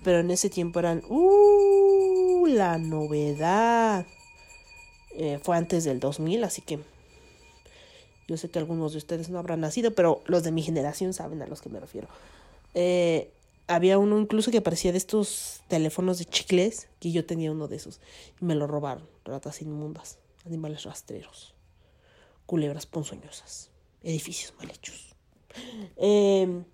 [0.03, 2.45] Pero en ese tiempo eran, ¡uh!
[2.47, 4.05] La novedad.
[5.15, 6.79] Eh, fue antes del 2000, así que
[8.27, 11.41] yo sé que algunos de ustedes no habrán nacido, pero los de mi generación saben
[11.41, 12.07] a los que me refiero.
[12.73, 13.31] Eh,
[13.67, 17.77] había uno incluso que parecía de estos teléfonos de chicles, que yo tenía uno de
[17.77, 17.99] esos,
[18.41, 19.07] y me lo robaron.
[19.23, 21.53] Ratas inmundas, animales rastreros,
[22.45, 23.71] culebras ponzoñosas,
[24.03, 25.15] edificios mal hechos.
[25.95, 26.65] Em,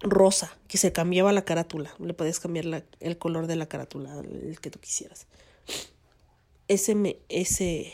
[0.00, 4.58] rosa, que se cambiaba la carátula, le podías cambiar el color de la carátula, el
[4.60, 5.26] que tú quisieras
[6.68, 7.92] ese me, ese,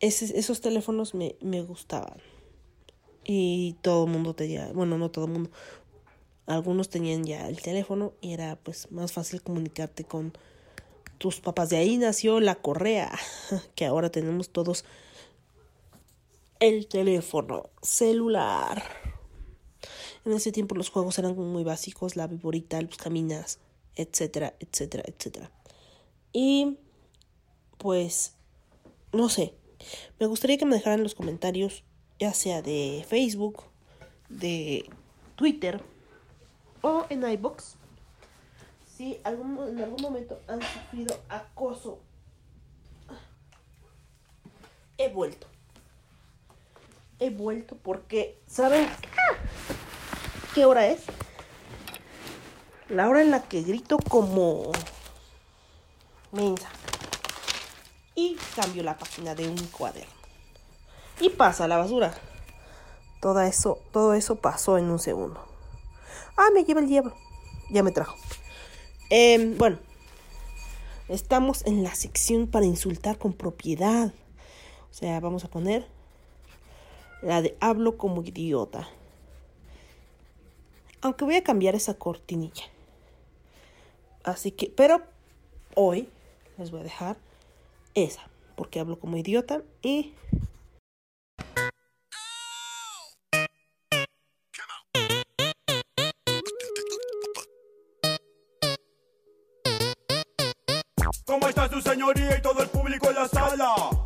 [0.00, 2.18] esos teléfonos me, me gustaban.
[3.24, 5.50] Y todo el mundo tenía, bueno, no todo el mundo,
[6.46, 10.32] algunos tenían ya el teléfono y era pues más fácil comunicarte con
[11.18, 11.70] tus papás.
[11.70, 13.10] De ahí nació la correa,
[13.74, 14.84] que ahora tenemos todos
[16.60, 18.84] el teléfono celular.
[20.26, 23.60] En ese tiempo los juegos eran muy básicos, la viborita, los caminas,
[23.94, 25.52] etcétera, etcétera, etcétera.
[26.32, 26.78] Y
[27.78, 28.34] pues,
[29.12, 29.54] no sé,
[30.18, 31.84] me gustaría que me dejaran los comentarios,
[32.18, 33.62] ya sea de Facebook,
[34.28, 34.90] de
[35.36, 35.80] Twitter
[36.82, 37.76] o en iBox,
[38.96, 42.00] si algún, en algún momento han sufrido acoso.
[44.98, 45.46] He vuelto.
[47.20, 48.88] He vuelto porque, ¿saben
[50.56, 51.02] qué hora es?
[52.88, 54.72] La hora en la que grito como
[56.32, 56.70] mensa.
[58.14, 60.10] y cambio la página de un cuaderno.
[61.20, 62.14] Y pasa la basura.
[63.20, 65.44] Todo eso, todo eso pasó en un segundo.
[66.38, 67.14] Ah, me lleva el diablo.
[67.68, 68.16] Ya me trajo.
[69.10, 69.76] Em, bueno,
[71.08, 74.14] estamos en la sección para insultar con propiedad.
[74.90, 75.86] O sea, vamos a poner
[77.20, 78.88] la de hablo como idiota.
[81.06, 82.64] Aunque voy a cambiar esa cortinilla.
[84.24, 85.02] Así que, pero
[85.76, 86.08] hoy
[86.58, 87.16] les voy a dejar
[87.94, 90.14] esa, porque hablo como idiota y
[101.24, 104.05] ¿Cómo está su señoría y todo el público en la sala?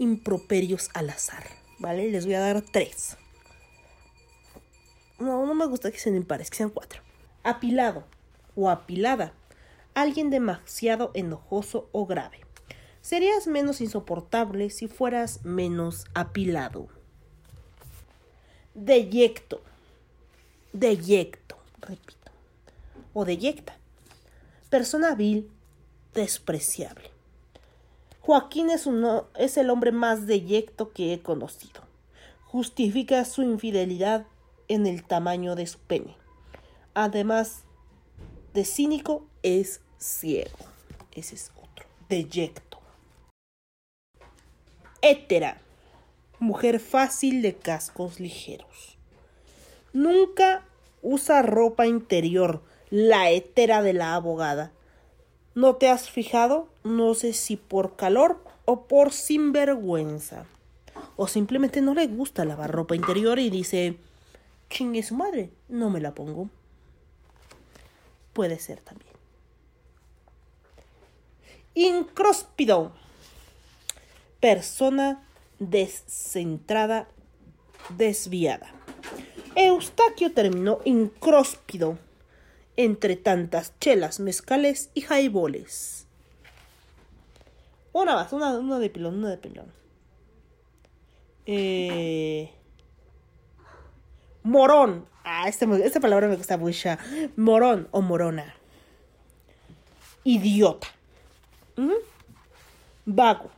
[0.00, 1.44] improperios al azar,
[1.78, 2.10] ¿vale?
[2.10, 3.18] Les voy a dar tres.
[5.18, 7.02] No, no me gusta que sean impares, que sean cuatro.
[7.44, 8.04] Apilado
[8.56, 9.34] o apilada.
[9.92, 12.40] Alguien demasiado enojoso o grave.
[13.02, 16.88] Serías menos insoportable si fueras menos apilado.
[18.74, 19.60] Deyecto.
[20.72, 22.32] Deyecto, repito.
[23.12, 23.76] O deyecta.
[24.70, 25.50] Persona vil,
[26.14, 27.10] despreciable.
[28.20, 28.86] Joaquín es,
[29.56, 31.80] el hombre más deyecto que he conocido.
[32.44, 34.26] Justifica su infidelidad
[34.68, 36.16] en el tamaño de su pene.
[36.92, 37.62] Además
[38.52, 40.58] de cínico, es ciego.
[41.12, 41.86] Ese es otro.
[42.08, 42.78] Deyecto.
[45.00, 45.60] Hétera.
[46.38, 48.98] Mujer fácil de cascos ligeros.
[49.92, 50.64] Nunca
[51.02, 52.62] usa ropa interior.
[52.90, 54.72] La hétera de la abogada.
[55.54, 56.68] ¿No te has fijado?
[56.84, 60.46] No sé si por calor o por sinvergüenza.
[61.16, 63.96] O simplemente no le gusta lavar ropa interior y dice,
[64.68, 66.48] chingue su madre, no me la pongo.
[68.32, 69.10] Puede ser también.
[71.74, 72.92] Incróspido.
[74.38, 75.22] Persona
[75.58, 77.08] descentrada,
[77.96, 78.72] desviada.
[79.56, 81.98] Eustaquio terminó incróspido
[82.84, 86.06] entre tantas chelas, mezcales y jaiboles.
[87.92, 89.66] Una más, una, de pilón, una de pilón.
[91.44, 92.50] Eh...
[94.42, 95.04] Morón.
[95.24, 96.88] Ah, este, esta palabra me gusta mucho.
[97.36, 98.54] Morón o morona.
[100.24, 100.88] Idiota.
[103.04, 103.50] Vago.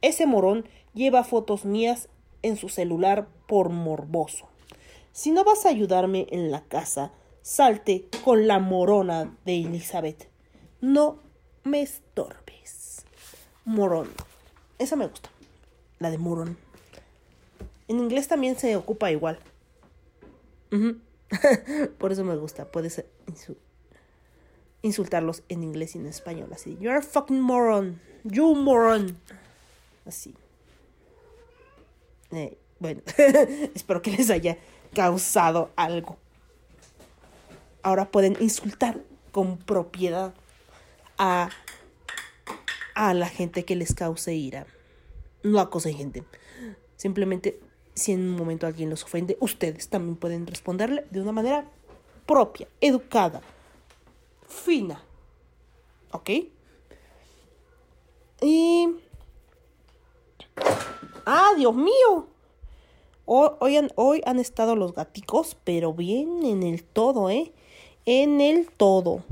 [0.00, 0.64] Ese morón
[0.94, 2.08] lleva fotos mías
[2.42, 4.46] en su celular por morboso.
[5.10, 7.10] Si no vas a ayudarme en la casa,
[7.48, 10.28] salte con la morona de Elizabeth.
[10.82, 11.18] No
[11.64, 13.06] me estorbes.
[13.64, 14.10] Morón.
[14.78, 15.30] Esa me gusta.
[15.98, 16.58] La de morón.
[17.88, 19.38] En inglés también se ocupa igual.
[21.98, 22.66] Por eso me gusta.
[22.70, 23.56] Puedes insu-
[24.82, 26.50] insultarlos en inglés y en español.
[26.52, 26.76] Así.
[26.78, 27.98] You're a fucking moron.
[28.24, 29.16] You moron.
[30.04, 30.34] Así.
[32.30, 33.00] Eh, bueno,
[33.74, 34.58] espero que les haya
[34.94, 36.18] causado algo.
[37.82, 39.00] Ahora pueden insultar
[39.32, 40.34] con propiedad
[41.16, 41.50] a,
[42.94, 44.66] a la gente que les cause ira.
[45.42, 46.24] No acosen gente.
[46.96, 47.60] Simplemente,
[47.94, 51.64] si en un momento alguien los ofende, ustedes también pueden responderle de una manera
[52.26, 53.40] propia, educada,
[54.46, 55.02] fina.
[56.12, 56.30] ¿Ok?
[58.42, 58.88] Y...
[61.24, 62.28] ¡Ah, Dios mío!
[63.30, 67.52] Hoy, han, hoy han estado los gaticos, pero bien en el todo, ¿eh?
[68.10, 69.22] En el todo.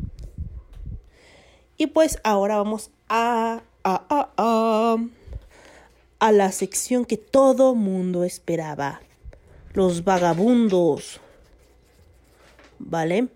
[1.79, 4.97] Y pues ahora vamos a, a, a, a,
[6.19, 9.01] a la sección que todo mundo esperaba.
[9.73, 11.23] Los vagabundos.
[12.79, 13.29] ¿Vale?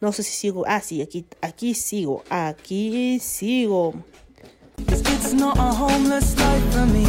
[0.00, 0.64] No sé si sigo.
[0.66, 2.24] Ah, sí, aquí, aquí sigo.
[2.30, 3.92] Aquí sigo.
[4.78, 7.04] It's, it's not a homeless life for me.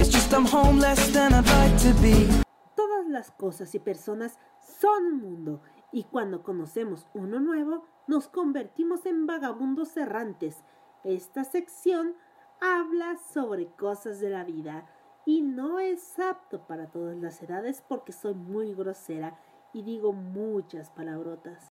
[0.00, 2.26] It's just I'm homeless than I'd like to be.
[2.74, 4.36] Todas las cosas y personas
[4.80, 5.60] son un mundo
[5.92, 10.56] y cuando conocemos uno nuevo nos convertimos en vagabundos errantes.
[11.04, 12.14] Esta sección
[12.60, 14.86] habla sobre cosas de la vida
[15.26, 19.38] y no es apto para todas las edades porque soy muy grosera
[19.72, 21.68] y digo muchas palabrotas.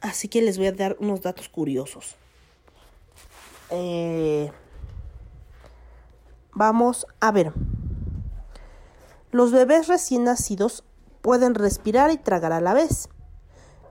[0.00, 2.16] Así que les voy a dar unos datos curiosos.
[3.70, 4.50] Eh,
[6.52, 7.52] vamos a ver.
[9.30, 10.84] Los bebés recién nacidos
[11.22, 13.08] pueden respirar y tragar a la vez.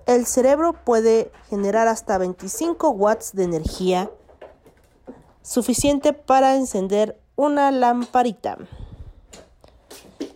[0.06, 4.12] El cerebro puede generar hasta 25 watts de energía
[5.42, 8.58] suficiente para encender una lamparita.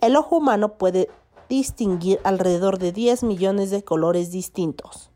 [0.01, 1.09] El ojo humano puede
[1.49, 5.09] distinguir alrededor de 10 millones de colores distintos.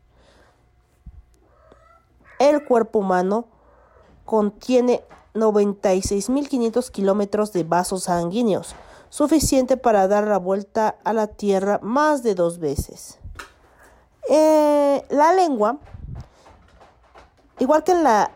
[2.38, 3.46] El cuerpo humano
[4.24, 5.02] contiene
[5.34, 8.74] 96.500 kilómetros de vasos sanguíneos,
[9.10, 13.18] suficiente para dar la vuelta a la Tierra más de dos veces.
[14.30, 15.78] Eh, la lengua,
[17.58, 18.30] igual que en la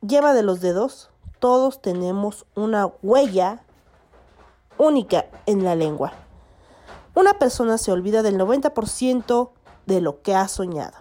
[0.00, 1.10] lleva de los dedos,
[1.40, 3.62] todos tenemos una huella
[4.78, 6.12] única en la lengua.
[7.14, 9.50] Una persona se olvida del 90%
[9.86, 10.96] de lo que ha soñado.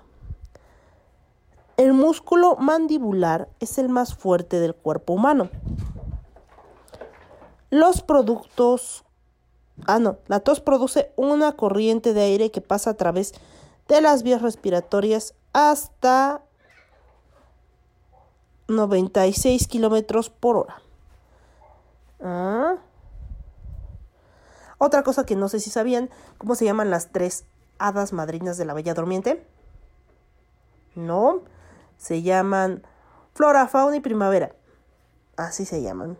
[1.78, 5.50] El músculo mandibular es el más fuerte del cuerpo humano.
[7.70, 9.06] Los productos...
[9.88, 10.18] Ah, no.
[10.28, 13.34] La tos produce una corriente de aire que pasa a través
[13.88, 16.44] de las vías respiratorias hasta
[18.68, 20.82] 96 kilómetros por hora.
[22.22, 22.76] Ah.
[24.78, 27.46] Otra cosa que no sé si sabían, ¿cómo se llaman las tres
[27.80, 29.46] hadas madrinas de la Bella Durmiente?
[30.96, 31.42] No,
[31.98, 32.84] se llaman
[33.34, 34.56] Flora, Fauna y Primavera.
[35.36, 36.18] Así se llaman.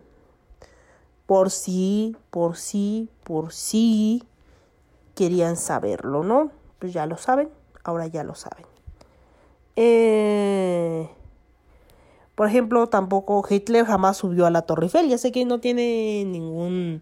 [1.30, 4.24] Por sí, por sí, por sí
[5.14, 6.50] querían saberlo, ¿no?
[6.80, 7.50] Pues ya lo saben,
[7.84, 8.66] ahora ya lo saben.
[9.76, 11.08] Eh,
[12.34, 15.08] por ejemplo, tampoco Hitler jamás subió a la Torre Eiffel.
[15.08, 17.00] Ya sé que no tiene ningún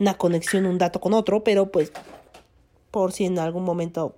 [0.00, 1.92] una conexión, un dato con otro, pero pues
[2.90, 4.16] por si en algún momento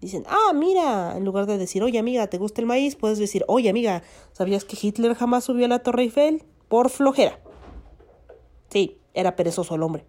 [0.00, 2.96] dicen, ah, mira, en lugar de decir, oye amiga, ¿te gusta el maíz?
[2.96, 6.44] Puedes decir, oye amiga, ¿sabías que Hitler jamás subió a la Torre Eiffel?
[6.70, 7.38] Por flojera.
[8.68, 10.04] Sí, era perezoso el hombre.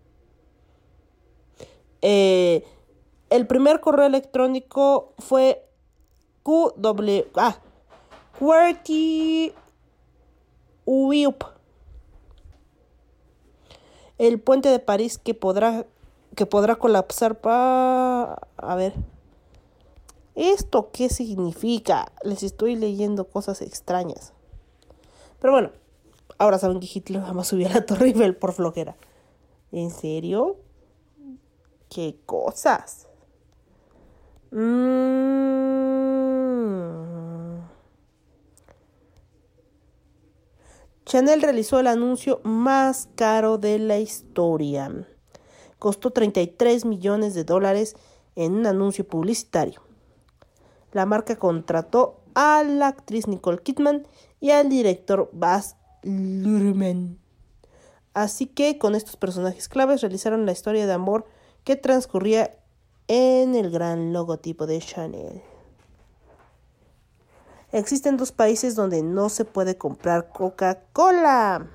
[2.02, 2.64] Eh,
[3.30, 5.66] el primer correo electrónico fue
[6.44, 7.26] QW.
[7.36, 7.60] Ah,
[8.40, 9.54] QWERTY
[14.18, 15.86] el puente de París que podrá
[16.36, 18.94] que podrá colapsar para a ver
[20.36, 24.34] esto qué significa les estoy leyendo cosas extrañas
[25.40, 25.70] pero bueno
[26.40, 28.98] ahora saben que Hitler jamás subió a la Torre Eiffel por flojera
[29.72, 30.58] en serio
[31.90, 33.08] qué cosas
[34.52, 35.70] mmm
[41.10, 45.08] Chanel realizó el anuncio más caro de la historia.
[45.80, 47.96] Costó 33 millones de dólares
[48.36, 49.82] en un anuncio publicitario.
[50.92, 54.08] La marca contrató a la actriz Nicole Kidman
[54.40, 57.20] y al director Baz Luhrmann.
[58.14, 61.26] Así que con estos personajes claves realizaron la historia de amor
[61.64, 62.58] que transcurría
[63.08, 65.42] en el gran logotipo de Chanel.
[67.72, 71.68] Existen dos países donde no se puede comprar Coca-Cola.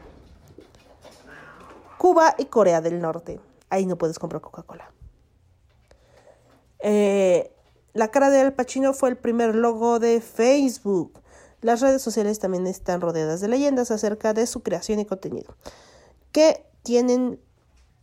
[1.99, 3.41] Cuba y Corea del Norte.
[3.71, 4.93] Ahí no puedes comprar Coca-Cola.
[6.81, 7.53] Eh,
[7.95, 11.21] la cara de Al Pacino fue el primer logo de Facebook.
[11.65, 15.57] Las redes sociales también están rodeadas de leyendas acerca de su creación y contenido
[16.31, 17.41] que tienen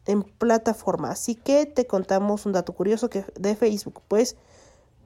[0.08, 1.12] en plataforma.
[1.12, 4.36] Así que te contamos un dato curioso que de Facebook, pues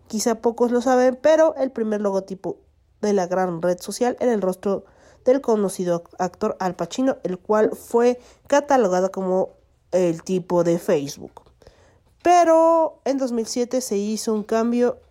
[0.07, 2.55] quizá pocos lo saben, pero el primer logotipo
[3.01, 4.85] de la gran red social era el rostro
[5.25, 9.49] del conocido actor Al Pacino, el cual fue catalogado como
[9.91, 11.41] el tipo de Facebook.
[12.23, 15.01] Pero en 2007 se hizo un cambio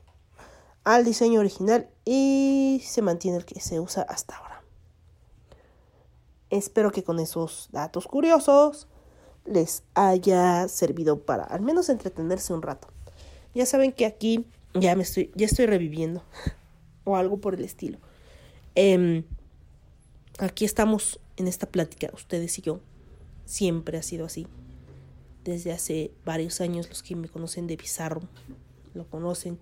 [0.85, 4.63] al diseño original y se mantiene el que se usa hasta ahora.
[6.51, 8.87] Espero que con esos datos curiosos
[9.45, 12.89] les haya servido para al menos entretenerse un rato.
[13.55, 16.23] Ya saben que aquí ya me estoy ya estoy reviviendo
[17.05, 17.99] o algo por el estilo.
[18.75, 19.25] Em,
[20.39, 22.81] aquí estamos en esta plática, ustedes y yo.
[23.45, 24.47] Siempre ha sido así.
[25.45, 28.23] Desde hace varios años los que me conocen de Bizarro
[28.95, 29.59] lo conocen,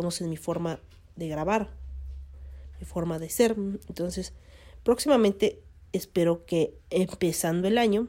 [0.00, 0.80] conocen mi forma
[1.16, 1.68] de grabar,
[2.78, 3.54] mi forma de ser.
[3.86, 4.32] Entonces,
[4.82, 5.60] próximamente
[5.92, 8.08] espero que empezando el año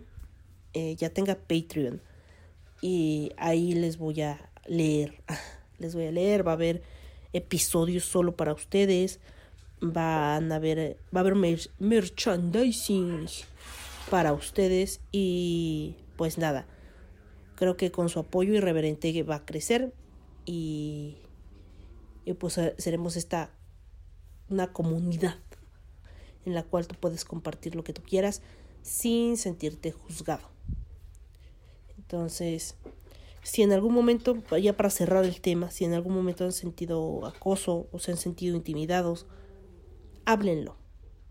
[0.74, 2.02] eh, ya tenga Patreon
[2.82, 5.22] y ahí les voy a leer,
[5.80, 6.82] les voy a leer, va a haber
[7.34, 9.20] episodios solo para ustedes.
[9.82, 11.36] Van a ver, va a haber
[11.80, 13.26] merchandising
[14.10, 16.68] para ustedes y pues nada,
[17.56, 19.92] creo que con su apoyo irreverente va a crecer
[20.46, 21.18] y
[22.26, 23.52] Y pues eh, seremos esta
[24.50, 25.38] una comunidad
[26.46, 28.42] en la cual tú puedes compartir lo que tú quieras
[28.82, 30.50] sin sentirte juzgado.
[31.98, 32.76] Entonces,
[33.44, 37.26] si en algún momento, ya para cerrar el tema, si en algún momento han sentido
[37.26, 39.28] acoso o se han sentido intimidados,
[40.26, 40.76] háblenlo.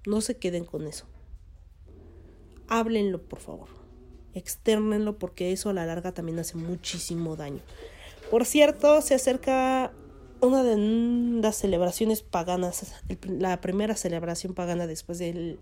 [0.07, 1.07] No se queden con eso.
[2.69, 3.69] Háblenlo, por favor.
[4.33, 7.61] Externenlo porque eso a la larga también hace muchísimo daño.
[8.31, 9.93] Por cierto, se acerca
[10.43, 10.77] una de
[11.43, 12.95] las celebraciones paganas,
[13.27, 15.59] la primera celebración pagana después del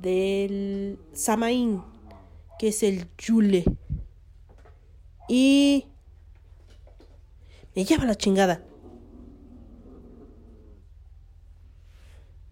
[0.00, 1.82] del Samaín,
[2.58, 3.64] que es el Yule.
[5.28, 5.86] Y
[7.74, 8.62] me lleva la chingada.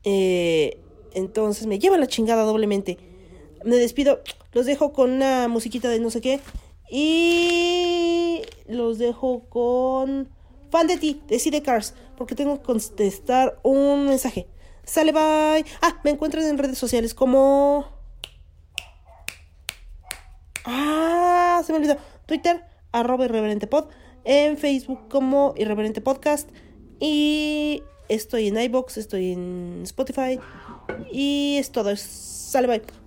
[0.04, 0.78] Eh,
[1.14, 2.98] entonces me lleva la chingada doblemente.
[3.64, 4.20] Me despido.
[4.52, 6.40] Los dejo con una musiquita de no sé qué.
[6.90, 10.28] Y los dejo con
[10.76, 11.94] fan de ti, de CD Cars.
[12.16, 14.46] Porque tengo que contestar un mensaje.
[14.84, 15.64] Sale, bye.
[15.80, 17.86] Ah, me encuentran en redes sociales como...
[20.64, 21.96] Ah, se me olvidó.
[22.26, 23.86] Twitter, arroba irreverente pod.
[24.24, 26.50] En Facebook como irreverente podcast.
[27.00, 30.38] Y estoy en iBox, estoy en Spotify.
[31.10, 31.96] Y es todo.
[31.96, 33.05] Sale, bye.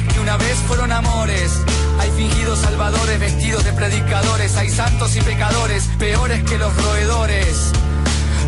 [0.00, 1.52] que una vez fueron amores.
[2.00, 7.72] Hay fingidos salvadores vestidos de predicadores, hay santos y pecadores, peores que los roedores.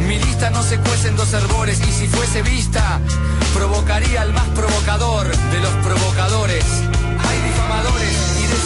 [0.09, 2.99] Mi lista no se cuece en dos herbores y si fuese vista,
[3.53, 6.65] provocaría al más provocador de los provocadores.
[7.29, 8.24] Hay difamadores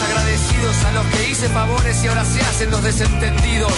[0.09, 3.73] agradecidos a los que hice favores y ahora se hacen los desentendidos.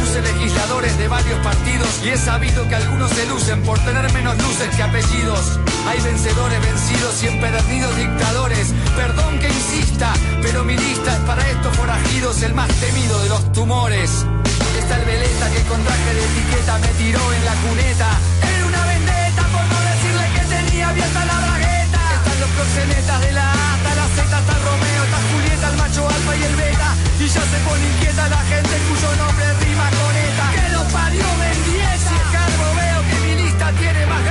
[0.00, 4.36] Puse legisladores de varios partidos y he sabido que algunos se lucen por tener menos
[4.38, 5.58] luces que apellidos.
[5.88, 8.72] Hay vencedores vencidos y empedernidos dictadores.
[8.96, 10.12] Perdón que insista,
[10.42, 14.10] pero mi lista es para estos forajidos el más temido de los tumores.
[14.78, 18.08] Está el veleta que con traje de etiqueta me tiró en la cuneta.
[18.54, 22.00] Era una vendetta por no decirle que tenía abierta la bragueta.
[22.16, 23.67] Están los proxenetas de la
[25.88, 26.94] macho alfa y el beta.
[27.18, 31.26] Y ya se pone inquieta la gente cuyo nombre rima con ETA Que lo parió
[31.34, 34.27] Mendieta Si es cargo veo que mi lista tiene más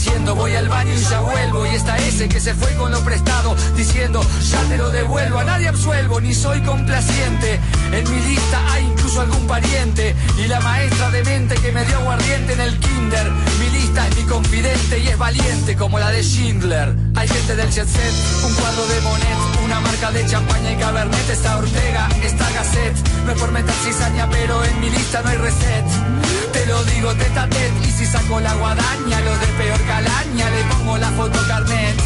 [0.00, 1.66] diciendo voy al baño y ya vuelvo.
[1.66, 5.38] Y está ese que se fue con lo prestado diciendo ya te lo devuelvo.
[5.38, 7.60] A nadie absuelvo ni soy complaciente.
[7.92, 10.16] En mi lista hay incluso algún pariente.
[10.38, 13.30] Y la maestra de mente que me dio aguardiente en el kinder.
[13.60, 16.96] Mi lista es mi confidente y es valiente como la de Schindler.
[17.16, 18.14] Hay gente del jet set,
[18.46, 21.28] un cuadro de Monet, una marca de champaña y cabernet.
[21.28, 22.96] Está Ortega, está Gasset.
[23.26, 26.29] No es por meter cizaña, pero en mi lista no hay reset.
[26.60, 30.50] Te lo digo tete a tete y si saco la guadaña, lo de peor calaña,
[30.50, 31.96] le pongo la foto carnet.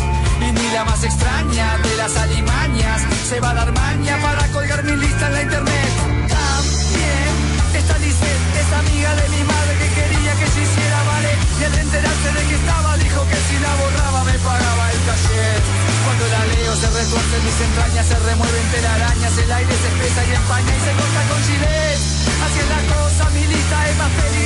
[0.41, 4.85] Y ni la más extraña de las alimañas se va a dar maña para colgar
[4.85, 5.91] mi lista en la internet.
[6.31, 7.35] También
[7.75, 11.39] está Lisette, es amiga de mi madre que quería que yo hiciera ballet.
[11.59, 15.59] Y al enterarse de que estaba dijo que si la borraba me pagaba el taller.
[16.07, 20.31] Cuando la leo se retuercen mis entrañas, se remueven telarañas, el aire se espesa y
[20.31, 20.84] empaña y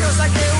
[0.09, 0.57] cosa que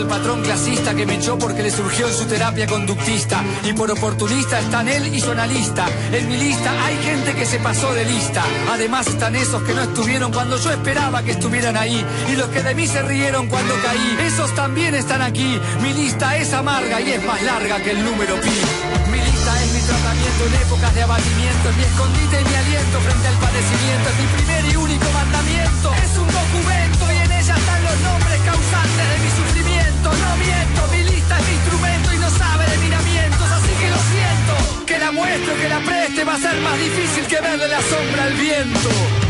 [0.00, 2.66] revista y ve el patrón clasista que me echó porque le surgió en su terapia
[2.66, 3.42] conductista.
[3.64, 5.86] Y por oportunista están él y su analista.
[6.12, 8.42] En mi lista hay gente que se pasó de lista.
[8.70, 12.04] Además están esos que no estuvieron cuando yo esperaba que estuvieran ahí.
[12.32, 14.26] Y los que de mí se rieron cuando caí.
[14.26, 15.58] Esos también están aquí.
[15.82, 18.50] Mi lista es amarga y es más larga que el número pi.
[19.10, 21.70] Mi lista es mi tratamiento en épocas de abatimiento.
[21.70, 24.08] Es mi escondite y mi aliento frente al padecimiento.
[24.10, 25.06] Es mi primer y único
[35.20, 38.34] muestre o que la preste va a ser más difícil que verle la sombra al
[38.34, 39.29] viento.